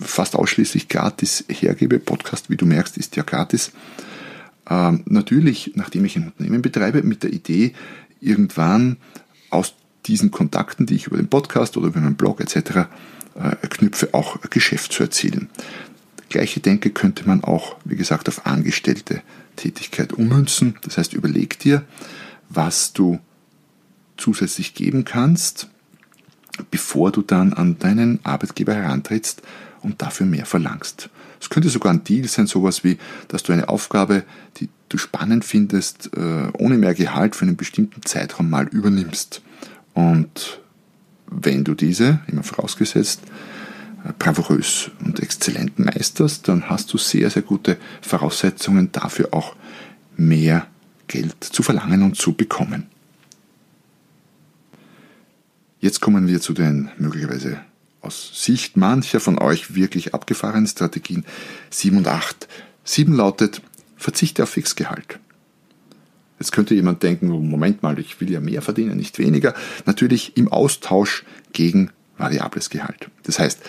fast 0.02 0.36
ausschließlich 0.36 0.90
gratis 0.90 1.46
hergebe. 1.48 2.00
Podcast, 2.00 2.50
wie 2.50 2.58
du 2.58 2.66
merkst, 2.66 2.98
ist 2.98 3.16
ja 3.16 3.24
gratis. 3.24 3.72
Ähm, 4.70 5.04
natürlich, 5.06 5.74
nachdem 5.76 6.06
ich 6.06 6.16
ein 6.16 6.26
Unternehmen 6.26 6.62
betreibe, 6.62 7.04
mit 7.04 7.24
der 7.24 7.32
Idee, 7.32 7.74
irgendwann 8.20 8.98
aus 9.50 9.74
diesen 10.06 10.32
Kontakten, 10.32 10.86
die 10.86 10.96
ich 10.96 11.08
über 11.08 11.18
den 11.18 11.28
Podcast 11.28 11.78
oder 11.78 11.88
über 11.88 12.00
meinen 12.00 12.16
Blog 12.16 12.42
etc. 12.42 12.88
Äh, 13.36 13.68
knüpfe, 13.70 14.13
auch 14.13 14.42
Geschäft 14.50 14.94
zu 14.94 15.04
erzielen. 15.04 15.50
Gleiche 16.30 16.60
Denke 16.60 16.90
könnte 16.90 17.28
man 17.28 17.44
auch, 17.44 17.78
wie 17.86 17.96
gesagt, 17.96 18.28
auf 18.28 18.46
angestellte 18.46 19.22
Tätigkeit 19.56 20.13
ummünzen. 20.13 20.76
Das 20.84 20.98
heißt, 20.98 21.13
überleg 21.13 21.60
dir, 21.60 21.84
was 22.50 22.94
du 22.94 23.20
zusätzlich 24.18 24.74
geben 24.74 25.06
kannst, 25.06 25.70
bevor 26.72 27.12
du 27.12 27.22
dann 27.22 27.54
an 27.54 27.78
deinen 27.80 28.20
Arbeitgeber 28.24 28.74
herantrittst 28.74 29.42
und 29.82 30.02
dafür 30.02 30.26
mehr 30.26 30.46
verlangst. 30.46 31.10
Es 31.40 31.50
könnte 31.50 31.70
sogar 31.70 31.94
ein 31.94 32.04
Deal 32.04 32.28
sein, 32.28 32.48
sowas 32.48 32.84
wie, 32.84 32.98
dass 33.28 33.44
du 33.44 33.54
eine 33.54 33.70
Aufgabe, 33.70 34.24
die 34.58 34.70
du 34.90 34.98
spannend 34.98 35.46
findest, 35.46 36.10
äh, 36.18 36.48
ohne 36.58 36.78
mehr 36.78 36.96
Gehalt 36.96 37.36
für 37.36 37.46
einen 37.46 37.58
bestimmten 37.58 38.02
Zeitraum 38.04 38.50
mal 38.50 38.68
übernimmst. 38.68 39.42
Und 39.94 40.62
wenn 41.28 41.63
du 41.63 41.74
diese, 41.74 42.22
immer 42.28 42.44
vorausgesetzt, 42.44 43.22
bravourös 44.19 44.91
und 45.03 45.19
exzellent 45.19 45.79
meisterst, 45.79 46.47
dann 46.47 46.69
hast 46.69 46.93
du 46.93 46.97
sehr, 46.97 47.29
sehr 47.29 47.41
gute 47.41 47.77
Voraussetzungen 48.01 48.91
dafür 48.91 49.29
auch 49.31 49.55
mehr 50.15 50.67
Geld 51.07 51.43
zu 51.43 51.63
verlangen 51.63 52.03
und 52.03 52.17
zu 52.17 52.33
bekommen. 52.33 52.88
Jetzt 55.79 56.01
kommen 56.01 56.27
wir 56.27 56.41
zu 56.41 56.53
den 56.53 56.89
möglicherweise 56.97 57.60
aus 58.01 58.31
Sicht 58.33 58.77
mancher 58.77 59.19
von 59.19 59.38
euch 59.38 59.75
wirklich 59.75 60.13
abgefahrenen 60.13 60.67
Strategien 60.67 61.25
7 61.69 61.97
und 61.97 62.07
8. 62.07 62.47
7 62.83 63.13
lautet, 63.13 63.62
verzichte 63.95 64.43
auf 64.43 64.49
Fixgehalt. 64.49 65.19
Jetzt 66.39 66.51
könnte 66.51 66.75
jemand 66.75 67.03
denken, 67.03 67.27
Moment 67.27 67.83
mal, 67.83 67.97
ich 67.99 68.21
will 68.21 68.31
ja 68.31 68.39
mehr 68.39 68.62
verdienen, 68.62 68.97
nicht 68.97 69.17
weniger. 69.17 69.55
Natürlich 69.86 70.38
im 70.38 70.51
Austausch 70.51 71.23
gegen 71.51 71.89
variables 72.17 72.69
Gehalt. 72.69 73.10
Das 73.23 73.39
heißt, 73.39 73.60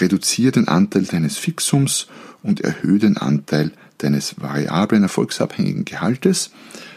reduziere 0.00 0.52
den 0.52 0.68
Anteil 0.68 1.04
deines 1.04 1.36
Fixums 1.36 2.06
und 2.42 2.60
erhöhe 2.60 2.98
den 2.98 3.16
Anteil 3.16 3.72
deines 3.98 4.40
variablen 4.40 5.02
erfolgsabhängigen 5.02 5.84
Gehaltes. 5.84 6.50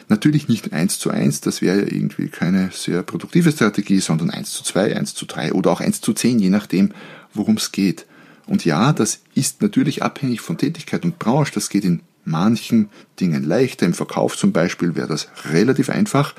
Natürlich 0.10 0.48
nicht 0.48 0.74
eins 0.74 1.00
zu 1.00 1.10
eins, 1.10 1.42
das 1.42 1.62
wäre 1.62 1.82
ja 1.82 1.88
irgendwie 1.88 2.28
keine 2.28 2.70
sehr 2.72 3.04
produktive 3.04 3.52
Strategie, 3.52 4.00
sondern 4.00 4.30
eins 4.30 4.52
zu 4.52 4.64
zwei, 4.64 4.96
eins 4.96 5.14
zu 5.14 5.26
drei 5.26 5.54
oder 5.54 5.72
auch 5.72 5.82
eins 5.82 6.02
zu 6.02 6.14
zehn, 6.14 6.40
je 6.40 6.50
nachdem, 6.50 6.92
worum 7.34 7.58
es 7.58 7.72
geht. 7.72 8.06
Und 8.46 8.66
ja, 8.66 8.92
das 8.92 9.22
ist 9.34 9.62
natürlich 9.62 10.04
abhängig 10.04 10.42
von 10.42 10.58
Tätigkeit 10.58 11.06
und 11.06 11.20
Branche. 11.20 11.54
Das 11.54 11.70
geht 11.70 11.86
in 11.86 12.02
manchen 12.26 12.90
Dingen 13.20 13.44
leichter. 13.44 13.86
Im 13.86 13.94
Verkauf 13.94 14.38
zum 14.38 14.52
Beispiel 14.52 14.96
wäre 14.96 15.08
das 15.08 15.30
relativ 15.50 15.90
einfach, 15.90 16.36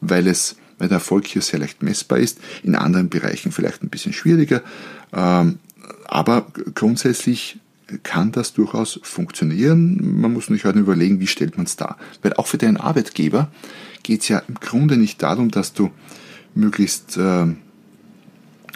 weil 0.00 0.26
es 0.26 0.56
weil 0.82 0.88
der 0.88 0.96
Erfolg 0.96 1.28
hier 1.28 1.42
sehr 1.42 1.60
leicht 1.60 1.80
messbar 1.84 2.18
ist. 2.18 2.40
In 2.64 2.74
anderen 2.74 3.08
Bereichen 3.08 3.52
vielleicht 3.52 3.84
ein 3.84 3.88
bisschen 3.88 4.12
schwieriger. 4.12 4.62
Ähm, 5.12 5.60
aber 6.08 6.48
grundsätzlich 6.74 7.60
kann 8.02 8.32
das 8.32 8.52
durchaus 8.52 8.98
funktionieren. 9.04 10.20
Man 10.20 10.32
muss 10.32 10.50
nicht 10.50 10.64
halt 10.64 10.74
überlegen, 10.74 11.20
wie 11.20 11.28
stellt 11.28 11.56
man 11.56 11.66
es 11.66 11.76
dar. 11.76 11.98
Weil 12.20 12.32
auch 12.32 12.48
für 12.48 12.58
deinen 12.58 12.78
Arbeitgeber 12.78 13.52
geht 14.02 14.22
es 14.22 14.28
ja 14.28 14.40
im 14.48 14.56
Grunde 14.56 14.96
nicht 14.96 15.22
darum, 15.22 15.52
dass 15.52 15.72
du 15.72 15.92
möglichst 16.56 17.16
äh, 17.16 17.46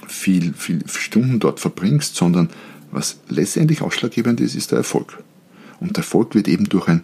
viel, 0.07 0.55
viel 0.55 0.87
Stunden 0.87 1.41
dort 1.41 1.59
verbringst, 1.59 2.15
sondern 2.15 2.51
was 2.93 3.19
letztendlich 3.29 3.83
ausschlaggebend 3.83 4.41
ist, 4.41 4.55
ist 4.55 4.71
der 4.71 4.79
Erfolg. 4.79 5.25
Und 5.81 5.97
der 5.97 6.05
Erfolg 6.05 6.37
wird 6.37 6.47
eben 6.47 6.69
durch 6.69 6.87
ein 6.87 7.03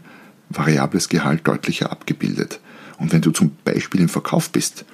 variables 0.49 1.09
Gehalt 1.09 1.41
deutlicher 1.49 1.91
abgebildet. 1.91 2.61
Und 3.03 3.13
wenn 3.13 3.21
du 3.21 3.33
zum 3.33 3.57
Beispiel 3.65 4.01
im 4.01 4.09
Verkauf 4.09 4.51
bist 4.51 4.85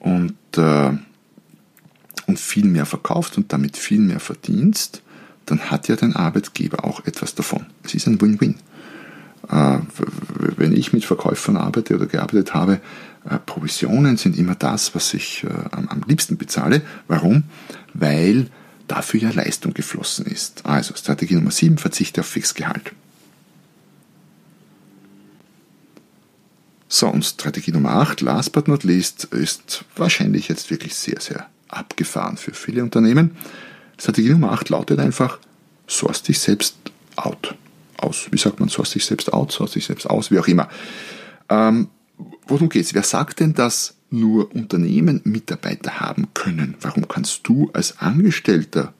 und, 0.00 0.34
äh, 0.56 0.90
und 2.26 2.40
viel 2.40 2.66
mehr 2.66 2.86
verkaufst 2.86 3.38
und 3.38 3.52
damit 3.52 3.76
viel 3.76 4.00
mehr 4.00 4.18
verdienst, 4.18 5.02
dann 5.46 5.70
hat 5.70 5.86
ja 5.86 5.94
dein 5.94 6.16
Arbeitgeber 6.16 6.84
auch 6.84 7.06
etwas 7.06 7.36
davon. 7.36 7.66
Es 7.84 7.94
ist 7.94 8.08
ein 8.08 8.20
Win-Win. 8.20 8.56
Äh, 9.48 9.78
wenn 10.56 10.72
ich 10.72 10.92
mit 10.92 11.04
Verkäufern 11.04 11.56
arbeite 11.56 11.94
oder 11.94 12.06
gearbeitet 12.06 12.52
habe, 12.52 12.80
äh, 13.30 13.38
Provisionen 13.38 14.16
sind 14.16 14.36
immer 14.36 14.56
das, 14.56 14.96
was 14.96 15.14
ich 15.14 15.44
äh, 15.44 15.48
am 15.70 16.02
liebsten 16.08 16.36
bezahle. 16.36 16.82
Warum? 17.06 17.44
Weil 17.94 18.48
dafür 18.88 19.20
ja 19.20 19.30
Leistung 19.30 19.72
geflossen 19.72 20.26
ist. 20.26 20.66
Also 20.66 20.96
Strategie 20.96 21.36
Nummer 21.36 21.52
7, 21.52 21.78
verzichte 21.78 22.22
auf 22.22 22.26
Fixgehalt. 22.26 22.92
So, 27.06 27.12
und 27.12 27.24
Strategie 27.24 27.70
Nummer 27.70 27.90
8, 27.90 28.20
last 28.20 28.50
but 28.50 28.66
not 28.66 28.82
least, 28.82 29.26
ist 29.26 29.84
wahrscheinlich 29.94 30.48
jetzt 30.48 30.72
wirklich 30.72 30.96
sehr, 30.96 31.20
sehr 31.20 31.46
abgefahren 31.68 32.36
für 32.36 32.52
viele 32.52 32.82
Unternehmen. 32.82 33.36
Strategie 33.96 34.30
Nummer 34.30 34.50
8 34.50 34.70
lautet 34.70 34.98
einfach, 34.98 35.38
source 35.88 36.22
dich 36.22 36.40
selbst 36.40 36.74
out. 37.14 37.54
Aus. 37.98 38.26
Wie 38.32 38.38
sagt 38.38 38.58
man, 38.58 38.68
source 38.68 38.90
dich 38.90 39.04
selbst 39.04 39.32
out, 39.32 39.52
source 39.52 39.74
dich 39.74 39.86
selbst 39.86 40.10
aus, 40.10 40.32
wie 40.32 40.40
auch 40.40 40.48
immer. 40.48 40.68
Ähm, 41.48 41.86
worum 42.48 42.68
geht's? 42.68 42.92
Wer 42.92 43.04
sagt 43.04 43.38
denn, 43.38 43.54
dass 43.54 43.94
nur 44.10 44.52
Unternehmen 44.52 45.20
Mitarbeiter 45.22 46.00
haben 46.00 46.34
können? 46.34 46.74
Warum 46.80 47.06
kannst 47.06 47.46
du 47.46 47.70
als 47.72 47.98
Angestellter 48.00 48.94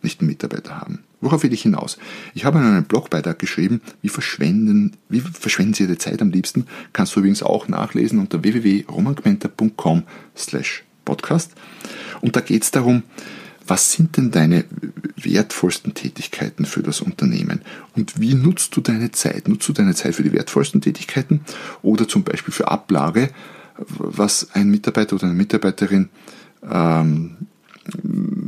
nicht 0.00 0.20
einen 0.20 0.30
Mitarbeiter 0.30 0.80
haben? 0.80 1.02
Worauf 1.20 1.42
will 1.42 1.52
ich 1.52 1.62
hinaus? 1.62 1.98
Ich 2.34 2.44
habe 2.44 2.58
in 2.58 2.64
einem 2.64 2.84
Blogbeitrag 2.84 3.38
geschrieben, 3.38 3.80
wie 4.02 4.08
verschwenden, 4.08 4.96
wie 5.08 5.20
verschwenden 5.20 5.74
Sie 5.74 5.84
Ihre 5.84 5.98
Zeit 5.98 6.22
am 6.22 6.30
liebsten? 6.30 6.66
Kannst 6.92 7.16
du 7.16 7.20
übrigens 7.20 7.42
auch 7.42 7.66
nachlesen 7.66 8.20
unter 8.20 8.44
www.romangmenta.com 8.44 10.04
slash 10.36 10.84
podcast. 11.04 11.52
Und 12.20 12.36
da 12.36 12.40
geht 12.40 12.62
es 12.62 12.70
darum, 12.70 13.02
was 13.66 13.92
sind 13.92 14.16
denn 14.16 14.30
deine 14.30 14.64
wertvollsten 15.16 15.94
Tätigkeiten 15.94 16.64
für 16.64 16.82
das 16.82 17.00
Unternehmen? 17.00 17.62
Und 17.96 18.20
wie 18.20 18.34
nutzt 18.34 18.76
du 18.76 18.80
deine 18.80 19.10
Zeit? 19.10 19.48
Nutzt 19.48 19.68
du 19.68 19.72
deine 19.72 19.94
Zeit 19.94 20.14
für 20.14 20.22
die 20.22 20.32
wertvollsten 20.32 20.80
Tätigkeiten 20.80 21.40
oder 21.82 22.08
zum 22.08 22.24
Beispiel 22.24 22.52
für 22.52 22.68
Ablage, 22.68 23.30
was 23.76 24.48
ein 24.52 24.70
Mitarbeiter 24.70 25.16
oder 25.16 25.26
eine 25.26 25.34
Mitarbeiterin 25.34 26.08
ähm, 26.70 27.36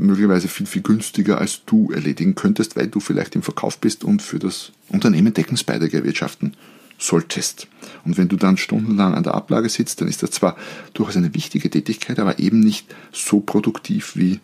möglicherweise 0.00 0.48
viel, 0.48 0.66
viel 0.66 0.82
günstiger 0.82 1.38
als 1.38 1.64
du 1.64 1.90
erledigen 1.92 2.34
könntest, 2.34 2.76
weil 2.76 2.88
du 2.88 3.00
vielleicht 3.00 3.34
im 3.34 3.42
Verkauf 3.42 3.78
bist 3.78 4.04
und 4.04 4.22
für 4.22 4.38
das 4.38 4.72
Unternehmen 4.88 5.34
Deckungsbeiträge 5.34 5.98
erwirtschaften 5.98 6.54
solltest. 6.98 7.66
Und 8.04 8.18
wenn 8.18 8.28
du 8.28 8.36
dann 8.36 8.56
stundenlang 8.56 9.14
an 9.14 9.22
der 9.22 9.34
Ablage 9.34 9.68
sitzt, 9.68 10.00
dann 10.00 10.08
ist 10.08 10.22
das 10.22 10.30
zwar 10.32 10.56
durchaus 10.94 11.16
eine 11.16 11.34
wichtige 11.34 11.70
Tätigkeit, 11.70 12.18
aber 12.18 12.38
eben 12.38 12.60
nicht 12.60 12.94
so 13.12 13.40
produktiv 13.40 14.16
wie 14.16 14.40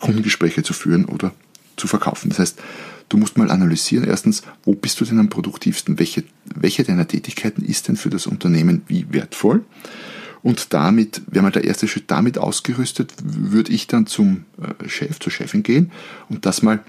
Kundengespräche 0.00 0.62
zu 0.62 0.74
führen 0.74 1.06
oder 1.06 1.32
zu 1.76 1.86
verkaufen. 1.86 2.28
Das 2.28 2.38
heißt, 2.38 2.60
du 3.08 3.16
musst 3.16 3.38
mal 3.38 3.50
analysieren, 3.50 4.06
erstens, 4.06 4.42
wo 4.64 4.74
bist 4.74 5.00
du 5.00 5.04
denn 5.04 5.18
am 5.18 5.28
produktivsten? 5.28 5.98
Welche, 5.98 6.24
welche 6.54 6.84
deiner 6.84 7.08
Tätigkeiten 7.08 7.64
ist 7.64 7.88
denn 7.88 7.96
für 7.96 8.10
das 8.10 8.26
Unternehmen 8.26 8.82
wie 8.86 9.06
wertvoll? 9.10 9.64
Und 10.44 10.74
damit, 10.74 11.22
wäre 11.26 11.42
mal 11.42 11.50
der 11.50 11.64
erste 11.64 11.88
Schritt 11.88 12.04
damit 12.10 12.36
ausgerüstet, 12.36 13.14
würde 13.24 13.72
ich 13.72 13.86
dann 13.86 14.06
zum 14.06 14.44
äh, 14.60 14.88
Chef, 14.88 15.18
zur 15.18 15.32
Chefin 15.32 15.62
gehen 15.62 15.90
und 16.28 16.44
das 16.44 16.62
mal 16.62 16.80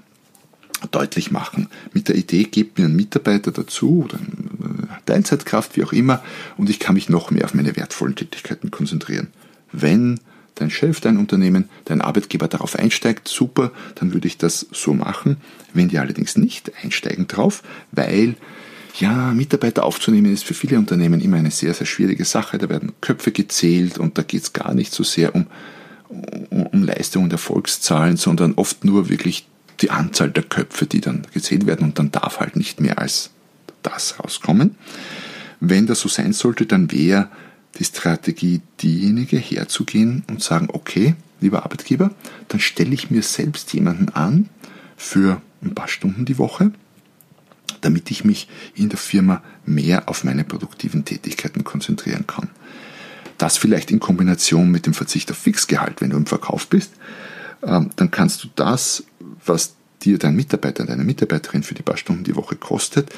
deutlich 0.90 1.30
machen. 1.30 1.68
Mit 1.94 2.08
der 2.08 2.16
Idee, 2.16 2.44
gebt 2.44 2.78
mir 2.78 2.84
einen 2.84 2.94
Mitarbeiter 2.96 3.50
dazu 3.52 4.04
oder 4.04 4.18
eine 4.18 5.00
Teilzeitkraft, 5.06 5.74
wie 5.74 5.84
auch 5.84 5.94
immer, 5.94 6.22
und 6.58 6.68
ich 6.68 6.78
kann 6.78 6.94
mich 6.94 7.08
noch 7.08 7.30
mehr 7.30 7.46
auf 7.46 7.54
meine 7.54 7.74
wertvollen 7.76 8.14
Tätigkeiten 8.14 8.70
konzentrieren. 8.70 9.28
Wenn 9.72 10.20
dein 10.54 10.68
Chef, 10.68 11.00
dein 11.00 11.16
Unternehmen, 11.16 11.70
dein 11.86 12.02
Arbeitgeber 12.02 12.48
darauf 12.48 12.78
einsteigt, 12.78 13.26
super, 13.26 13.72
dann 13.94 14.12
würde 14.12 14.28
ich 14.28 14.36
das 14.36 14.66
so 14.70 14.92
machen. 14.92 15.38
Wenn 15.72 15.88
die 15.88 15.98
allerdings 15.98 16.36
nicht 16.36 16.72
einsteigen 16.82 17.26
drauf, 17.26 17.62
weil 17.90 18.34
ja, 18.98 19.32
Mitarbeiter 19.32 19.84
aufzunehmen 19.84 20.32
ist 20.32 20.44
für 20.44 20.54
viele 20.54 20.78
Unternehmen 20.78 21.20
immer 21.20 21.36
eine 21.36 21.50
sehr, 21.50 21.74
sehr 21.74 21.86
schwierige 21.86 22.24
Sache. 22.24 22.58
Da 22.58 22.68
werden 22.68 22.92
Köpfe 23.00 23.32
gezählt 23.32 23.98
und 23.98 24.18
da 24.18 24.22
geht 24.22 24.42
es 24.42 24.52
gar 24.52 24.74
nicht 24.74 24.92
so 24.92 25.02
sehr 25.02 25.34
um, 25.34 25.46
um, 26.08 26.66
um 26.66 26.82
Leistung 26.82 27.24
und 27.24 27.32
Erfolgszahlen, 27.32 28.16
sondern 28.16 28.54
oft 28.54 28.84
nur 28.84 29.08
wirklich 29.08 29.46
die 29.80 29.90
Anzahl 29.90 30.30
der 30.30 30.44
Köpfe, 30.44 30.86
die 30.86 31.00
dann 31.00 31.26
gezählt 31.34 31.66
werden 31.66 31.84
und 31.84 31.98
dann 31.98 32.10
darf 32.10 32.40
halt 32.40 32.56
nicht 32.56 32.80
mehr 32.80 32.98
als 32.98 33.30
das 33.82 34.18
rauskommen. 34.18 34.76
Wenn 35.60 35.86
das 35.86 36.00
so 36.00 36.08
sein 36.08 36.32
sollte, 36.32 36.66
dann 36.66 36.90
wäre 36.90 37.28
die 37.78 37.84
Strategie 37.84 38.62
diejenige 38.80 39.36
herzugehen 39.36 40.24
und 40.28 40.42
sagen, 40.42 40.68
okay, 40.72 41.14
lieber 41.40 41.64
Arbeitgeber, 41.64 42.10
dann 42.48 42.60
stelle 42.60 42.94
ich 42.94 43.10
mir 43.10 43.22
selbst 43.22 43.72
jemanden 43.74 44.08
an 44.10 44.48
für 44.96 45.42
ein 45.62 45.74
paar 45.74 45.88
Stunden 45.88 46.24
die 46.24 46.38
Woche, 46.38 46.72
damit 47.80 48.10
ich 48.10 48.24
mich 48.24 48.48
in 48.74 48.88
der 48.88 48.98
Firma 48.98 49.42
mehr 49.64 50.08
auf 50.08 50.24
meine 50.24 50.44
produktiven 50.44 51.04
Tätigkeiten 51.04 51.64
konzentrieren 51.64 52.26
kann. 52.26 52.48
Das 53.38 53.58
vielleicht 53.58 53.90
in 53.90 54.00
Kombination 54.00 54.70
mit 54.70 54.86
dem 54.86 54.94
Verzicht 54.94 55.30
auf 55.30 55.38
Fixgehalt, 55.38 56.00
wenn 56.00 56.10
du 56.10 56.16
im 56.16 56.26
Verkauf 56.26 56.68
bist, 56.68 56.92
ähm, 57.62 57.90
dann 57.96 58.10
kannst 58.10 58.44
du 58.44 58.48
das, 58.54 59.04
was 59.44 59.74
dir 60.02 60.18
dein 60.18 60.36
Mitarbeiter, 60.36 60.84
deine 60.84 61.04
Mitarbeiterin 61.04 61.62
für 61.62 61.74
die 61.74 61.82
paar 61.82 61.96
Stunden 61.96 62.24
die 62.24 62.36
Woche 62.36 62.56
kostet, 62.56 63.10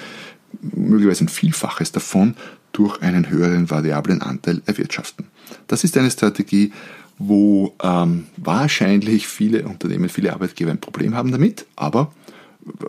möglicherweise 0.62 1.24
ein 1.24 1.28
Vielfaches 1.28 1.92
davon 1.92 2.34
durch 2.72 3.02
einen 3.02 3.28
höheren 3.28 3.70
variablen 3.70 4.22
Anteil 4.22 4.62
erwirtschaften. 4.66 5.26
Das 5.66 5.84
ist 5.84 5.96
eine 5.96 6.10
Strategie, 6.10 6.72
wo 7.18 7.74
ähm, 7.82 8.26
wahrscheinlich 8.36 9.26
viele 9.26 9.66
Unternehmen, 9.66 10.08
viele 10.08 10.32
Arbeitgeber 10.32 10.70
ein 10.70 10.80
Problem 10.80 11.14
haben 11.14 11.32
damit, 11.32 11.66
aber 11.76 12.12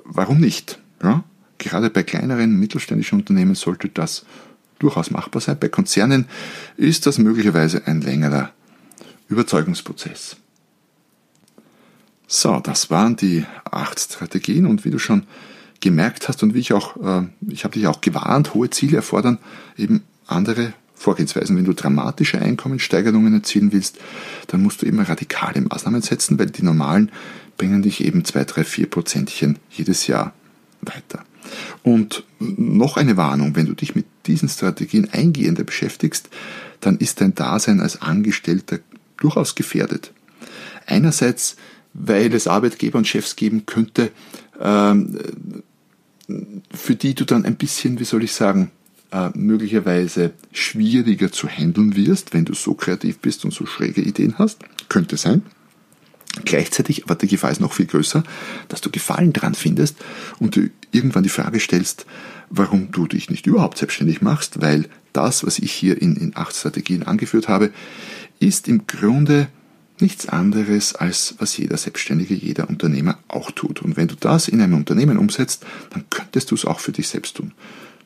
warum 0.06 0.40
nicht? 0.40 0.80
Ja? 1.02 1.24
Gerade 1.60 1.90
bei 1.90 2.04
kleineren 2.04 2.58
mittelständischen 2.58 3.20
Unternehmen 3.20 3.54
sollte 3.54 3.90
das 3.90 4.26
durchaus 4.80 5.12
machbar 5.12 5.42
sein. 5.42 5.58
Bei 5.60 5.70
Konzernen 5.70 6.26
ist 6.78 7.06
das 7.06 7.20
möglicherweise 7.20 7.86
ein 7.86 8.02
längerer 8.02 8.52
Überzeugungsprozess. 9.28 10.38
So, 12.28 12.60
das 12.60 12.90
waren 12.90 13.16
die 13.16 13.46
acht 13.70 14.00
Strategien 14.00 14.66
und 14.66 14.86
wie 14.86 14.92
du 14.92 15.00
schon 15.00 15.24
gemerkt 15.82 16.28
hast 16.28 16.44
und 16.44 16.54
wie 16.54 16.60
ich 16.60 16.74
auch, 16.74 16.96
äh, 16.98 17.28
ich 17.48 17.64
habe 17.64 17.74
dich 17.74 17.88
auch 17.88 18.02
gewarnt, 18.02 18.54
hohe 18.54 18.70
Ziele 18.70 18.98
erfordern 18.98 19.40
eben 19.78 20.04
andere 20.28 20.74
Vorgehensweisen. 20.94 21.58
Wenn 21.58 21.66
du 21.66 21.74
dramatische 21.74 22.40
Einkommenssteigerungen 22.40 23.34
erzielen 23.34 23.72
willst, 23.72 23.98
dann 24.48 24.62
musst 24.62 24.82
du 24.82 24.86
immer 24.86 25.08
radikale 25.08 25.62
Maßnahmen 25.62 26.02
setzen, 26.02 26.38
weil 26.38 26.48
die 26.48 26.64
normalen 26.64 27.12
bringen 27.58 27.82
dich 27.82 28.04
eben 28.04 28.26
zwei, 28.26 28.44
drei, 28.44 28.64
vier 28.64 28.90
Prozentchen 28.90 29.58
jedes 29.72 30.08
Jahr 30.08 30.34
weiter. 30.82 31.24
Und 31.84 32.24
noch 32.40 32.98
eine 32.98 33.18
Warnung, 33.18 33.56
wenn 33.56 33.66
du 33.66 33.74
dich 33.74 33.96
mit 33.96 34.06
diesen 34.26 34.50
Strategien 34.50 35.10
eingehender 35.12 35.64
beschäftigst, 35.64 36.30
dann 36.82 36.98
ist 36.98 37.22
dein 37.22 37.36
Dasein 37.36 37.80
als 37.80 38.02
Angestellter 38.02 38.80
durchaus 39.18 39.56
gefährdet. 39.56 40.14
Einerseits, 40.86 41.56
weil 41.94 42.34
es 42.34 42.48
Arbeitgeber 42.48 42.98
und 42.98 43.08
Chefs 43.08 43.36
geben 43.36 43.66
könnte, 43.66 44.12
ähm, 44.60 45.20
für 46.72 46.96
die 46.96 47.16
du 47.16 47.26
dann 47.26 47.46
ein 47.46 47.56
bisschen, 47.56 48.00
wie 48.00 48.06
soll 48.06 48.24
ich 48.24 48.34
sagen, 48.34 48.72
äh, 49.12 49.30
möglicherweise 49.34 50.34
schwieriger 50.52 51.32
zu 51.32 51.48
handeln 51.48 51.96
wirst, 51.96 52.34
wenn 52.34 52.46
du 52.46 52.54
so 52.54 52.76
kreativ 52.76 53.20
bist 53.20 53.44
und 53.46 53.54
so 53.54 53.66
schräge 53.66 54.02
Ideen 54.02 54.38
hast. 54.38 54.60
Könnte 54.88 55.18
sein. 55.18 55.44
Gleichzeitig, 56.50 57.04
aber 57.04 57.14
die 57.14 57.28
Gefahr 57.28 57.52
ist 57.52 57.62
noch 57.62 57.74
viel 57.74 57.86
größer, 57.86 58.24
dass 58.70 58.82
du 58.82 58.90
Gefallen 58.90 59.34
dran 59.34 59.54
findest 59.54 59.98
und 60.40 60.56
du 60.56 60.72
irgendwann 60.90 61.22
die 61.22 61.30
Frage 61.30 61.60
stellst, 61.60 62.08
warum 62.50 62.92
du 62.92 63.06
dich 63.06 63.30
nicht 63.30 63.46
überhaupt 63.46 63.78
selbstständig 63.78 64.24
machst, 64.24 64.60
weil 64.60 64.90
das, 65.14 65.46
was 65.46 65.60
ich 65.60 65.72
hier 65.72 66.02
in, 66.02 66.16
in 66.16 66.36
acht 66.36 66.56
Strategien 66.56 67.04
angeführt 67.04 67.50
habe, 67.50 67.70
ist 68.40 68.68
im 68.68 68.88
Grunde 68.88 69.48
nichts 70.00 70.28
anderes, 70.28 70.96
als 70.96 71.36
was 71.38 71.56
jeder 71.56 71.78
Selbstständige, 71.78 72.34
jeder 72.34 72.68
Unternehmer 72.68 73.20
auch 73.28 73.52
tut. 73.52 73.84
Und 73.84 73.96
wenn 73.96 74.08
du 74.08 74.16
das 74.16 74.48
in 74.48 74.60
einem 74.60 74.74
Unternehmen 74.74 75.20
umsetzt, 75.20 75.68
dann 75.92 76.06
könntest 76.10 76.50
du 76.50 76.56
es 76.56 76.66
auch 76.66 76.80
für 76.80 76.94
dich 76.94 77.10
selbst 77.10 77.38
tun. 77.38 77.52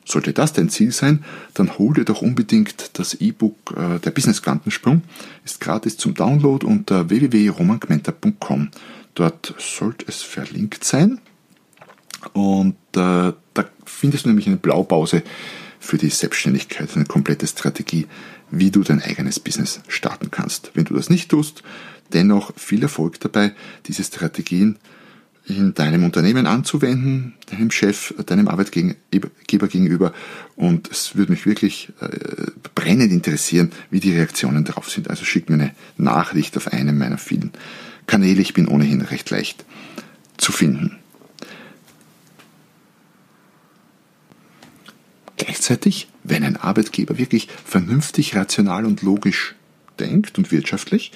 Sollte 0.04 0.32
das 0.32 0.52
dein 0.52 0.68
Ziel 0.68 0.92
sein, 0.92 1.24
dann 1.54 1.78
hol 1.78 1.94
dir 1.94 2.04
doch 2.04 2.20
unbedingt 2.20 2.98
das 2.98 3.14
E-Book 3.14 3.74
äh, 3.76 3.98
Der 4.00 4.10
Business 4.10 4.42
Quantensprung. 4.42 5.02
Ist 5.44 5.60
gratis 5.60 5.96
zum 5.96 6.14
Download 6.14 6.66
unter 6.66 7.08
www.romangmenta.com. 7.08 8.68
Dort 9.14 9.54
sollte 9.58 10.04
es 10.08 10.22
verlinkt 10.22 10.84
sein. 10.84 11.20
Und 12.32 12.76
äh, 12.96 13.32
da 13.54 13.64
findest 13.84 14.24
du 14.24 14.28
nämlich 14.28 14.46
eine 14.46 14.56
Blaupause 14.56 15.22
für 15.78 15.98
die 15.98 16.10
Selbstständigkeit, 16.10 16.88
eine 16.94 17.04
komplette 17.04 17.46
Strategie, 17.46 18.06
wie 18.50 18.70
du 18.70 18.82
dein 18.82 19.02
eigenes 19.02 19.38
Business 19.40 19.80
starten 19.88 20.30
kannst. 20.30 20.70
Wenn 20.74 20.84
du 20.84 20.94
das 20.94 21.10
nicht 21.10 21.30
tust, 21.30 21.62
dennoch 22.12 22.52
viel 22.56 22.82
Erfolg 22.82 23.20
dabei, 23.20 23.52
diese 23.86 24.04
Strategien 24.04 24.78
in 25.46 25.74
deinem 25.74 26.04
Unternehmen 26.04 26.46
anzuwenden, 26.46 27.34
deinem 27.50 27.70
Chef, 27.70 28.14
deinem 28.26 28.48
Arbeitgeber 28.48 29.68
gegenüber. 29.68 30.14
Und 30.56 30.90
es 30.90 31.16
würde 31.16 31.32
mich 31.32 31.44
wirklich 31.44 31.92
äh, 32.00 32.50
brennend 32.74 33.12
interessieren, 33.12 33.70
wie 33.90 34.00
die 34.00 34.14
Reaktionen 34.14 34.64
darauf 34.64 34.90
sind. 34.90 35.10
Also 35.10 35.24
schick 35.24 35.50
mir 35.50 35.56
eine 35.56 35.74
Nachricht 35.98 36.56
auf 36.56 36.72
einem 36.72 36.96
meiner 36.96 37.18
vielen 37.18 37.52
Kanäle. 38.06 38.40
Ich 38.40 38.54
bin 38.54 38.68
ohnehin 38.68 39.02
recht 39.02 39.28
leicht 39.30 39.64
zu 40.38 40.50
finden. 40.50 40.96
Gleichzeitig, 45.36 46.08
wenn 46.22 46.42
ein 46.42 46.56
Arbeitgeber 46.56 47.18
wirklich 47.18 47.48
vernünftig, 47.64 48.34
rational 48.34 48.86
und 48.86 49.02
logisch 49.02 49.54
denkt 49.98 50.38
und 50.38 50.52
wirtschaftlich, 50.52 51.12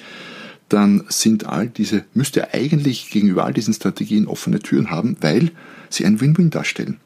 dann 0.69 1.03
sind 1.09 1.45
all 1.45 1.67
diese, 1.67 2.05
müsste 2.13 2.53
eigentlich 2.53 3.09
gegenüber 3.09 3.45
all 3.45 3.53
diesen 3.53 3.73
Strategien 3.73 4.27
offene 4.27 4.59
Türen 4.59 4.91
haben, 4.91 5.17
weil 5.21 5.51
sie 5.89 6.05
ein 6.05 6.21
Win-Win 6.21 6.49
darstellen. 6.49 6.97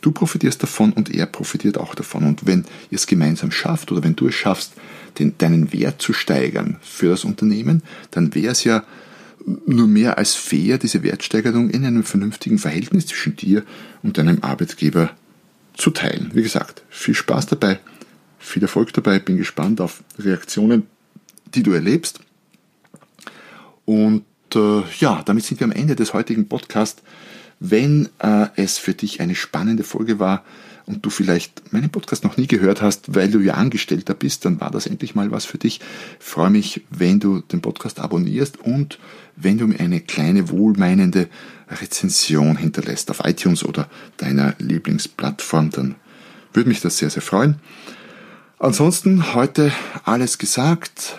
Du 0.00 0.10
profitierst 0.10 0.62
davon 0.62 0.92
und 0.92 1.14
er 1.14 1.26
profitiert 1.26 1.78
auch 1.78 1.94
davon. 1.94 2.24
Und 2.24 2.44
wenn 2.44 2.64
ihr 2.90 2.96
es 2.96 3.06
gemeinsam 3.06 3.52
schafft 3.52 3.92
oder 3.92 4.02
wenn 4.02 4.16
du 4.16 4.26
es 4.28 4.34
schaffst, 4.34 4.72
den, 5.18 5.38
deinen 5.38 5.72
Wert 5.72 6.02
zu 6.02 6.12
steigern 6.12 6.76
für 6.82 7.10
das 7.10 7.24
Unternehmen, 7.24 7.82
dann 8.10 8.34
wäre 8.34 8.52
es 8.52 8.64
ja 8.64 8.82
nur 9.66 9.86
mehr 9.86 10.18
als 10.18 10.34
fair, 10.34 10.78
diese 10.78 11.02
Wertsteigerung 11.02 11.70
in 11.70 11.84
einem 11.84 12.04
vernünftigen 12.04 12.58
Verhältnis 12.58 13.06
zwischen 13.06 13.36
dir 13.36 13.64
und 14.02 14.18
deinem 14.18 14.42
Arbeitgeber 14.42 15.10
zu 15.74 15.90
teilen. 15.90 16.30
Wie 16.34 16.42
gesagt, 16.42 16.82
viel 16.90 17.14
Spaß 17.14 17.46
dabei, 17.46 17.78
viel 18.38 18.62
Erfolg 18.62 18.92
dabei, 18.92 19.18
bin 19.18 19.36
gespannt 19.36 19.80
auf 19.80 20.02
Reaktionen, 20.18 20.84
die 21.54 21.62
du 21.62 21.72
erlebst. 21.72 22.20
Und 23.84 24.24
äh, 24.54 24.82
ja, 24.98 25.22
damit 25.24 25.44
sind 25.44 25.60
wir 25.60 25.66
am 25.66 25.72
Ende 25.72 25.96
des 25.96 26.14
heutigen 26.14 26.48
Podcasts. 26.48 27.02
Wenn 27.60 28.08
äh, 28.18 28.46
es 28.56 28.78
für 28.78 28.94
dich 28.94 29.20
eine 29.20 29.34
spannende 29.34 29.84
Folge 29.84 30.18
war 30.18 30.44
und 30.84 31.04
du 31.04 31.10
vielleicht 31.10 31.72
meinen 31.72 31.90
Podcast 31.90 32.24
noch 32.24 32.36
nie 32.36 32.48
gehört 32.48 32.82
hast, 32.82 33.14
weil 33.14 33.30
du 33.30 33.38
ja 33.38 33.54
Angestellter 33.54 34.14
bist, 34.14 34.44
dann 34.44 34.60
war 34.60 34.70
das 34.70 34.86
endlich 34.86 35.14
mal 35.14 35.30
was 35.30 35.44
für 35.44 35.58
dich. 35.58 35.80
Ich 36.18 36.26
freue 36.26 36.50
mich, 36.50 36.84
wenn 36.90 37.20
du 37.20 37.40
den 37.40 37.60
Podcast 37.60 38.00
abonnierst 38.00 38.58
und 38.60 38.98
wenn 39.36 39.58
du 39.58 39.68
mir 39.68 39.80
eine 39.80 40.00
kleine 40.00 40.50
wohlmeinende 40.50 41.28
Rezension 41.70 42.56
hinterlässt 42.56 43.10
auf 43.10 43.20
iTunes 43.24 43.64
oder 43.64 43.88
deiner 44.16 44.54
Lieblingsplattform, 44.58 45.70
dann 45.70 45.94
würde 46.52 46.68
mich 46.68 46.80
das 46.80 46.98
sehr, 46.98 47.10
sehr 47.10 47.22
freuen. 47.22 47.56
Ansonsten 48.58 49.34
heute 49.34 49.72
alles 50.04 50.38
gesagt. 50.38 51.18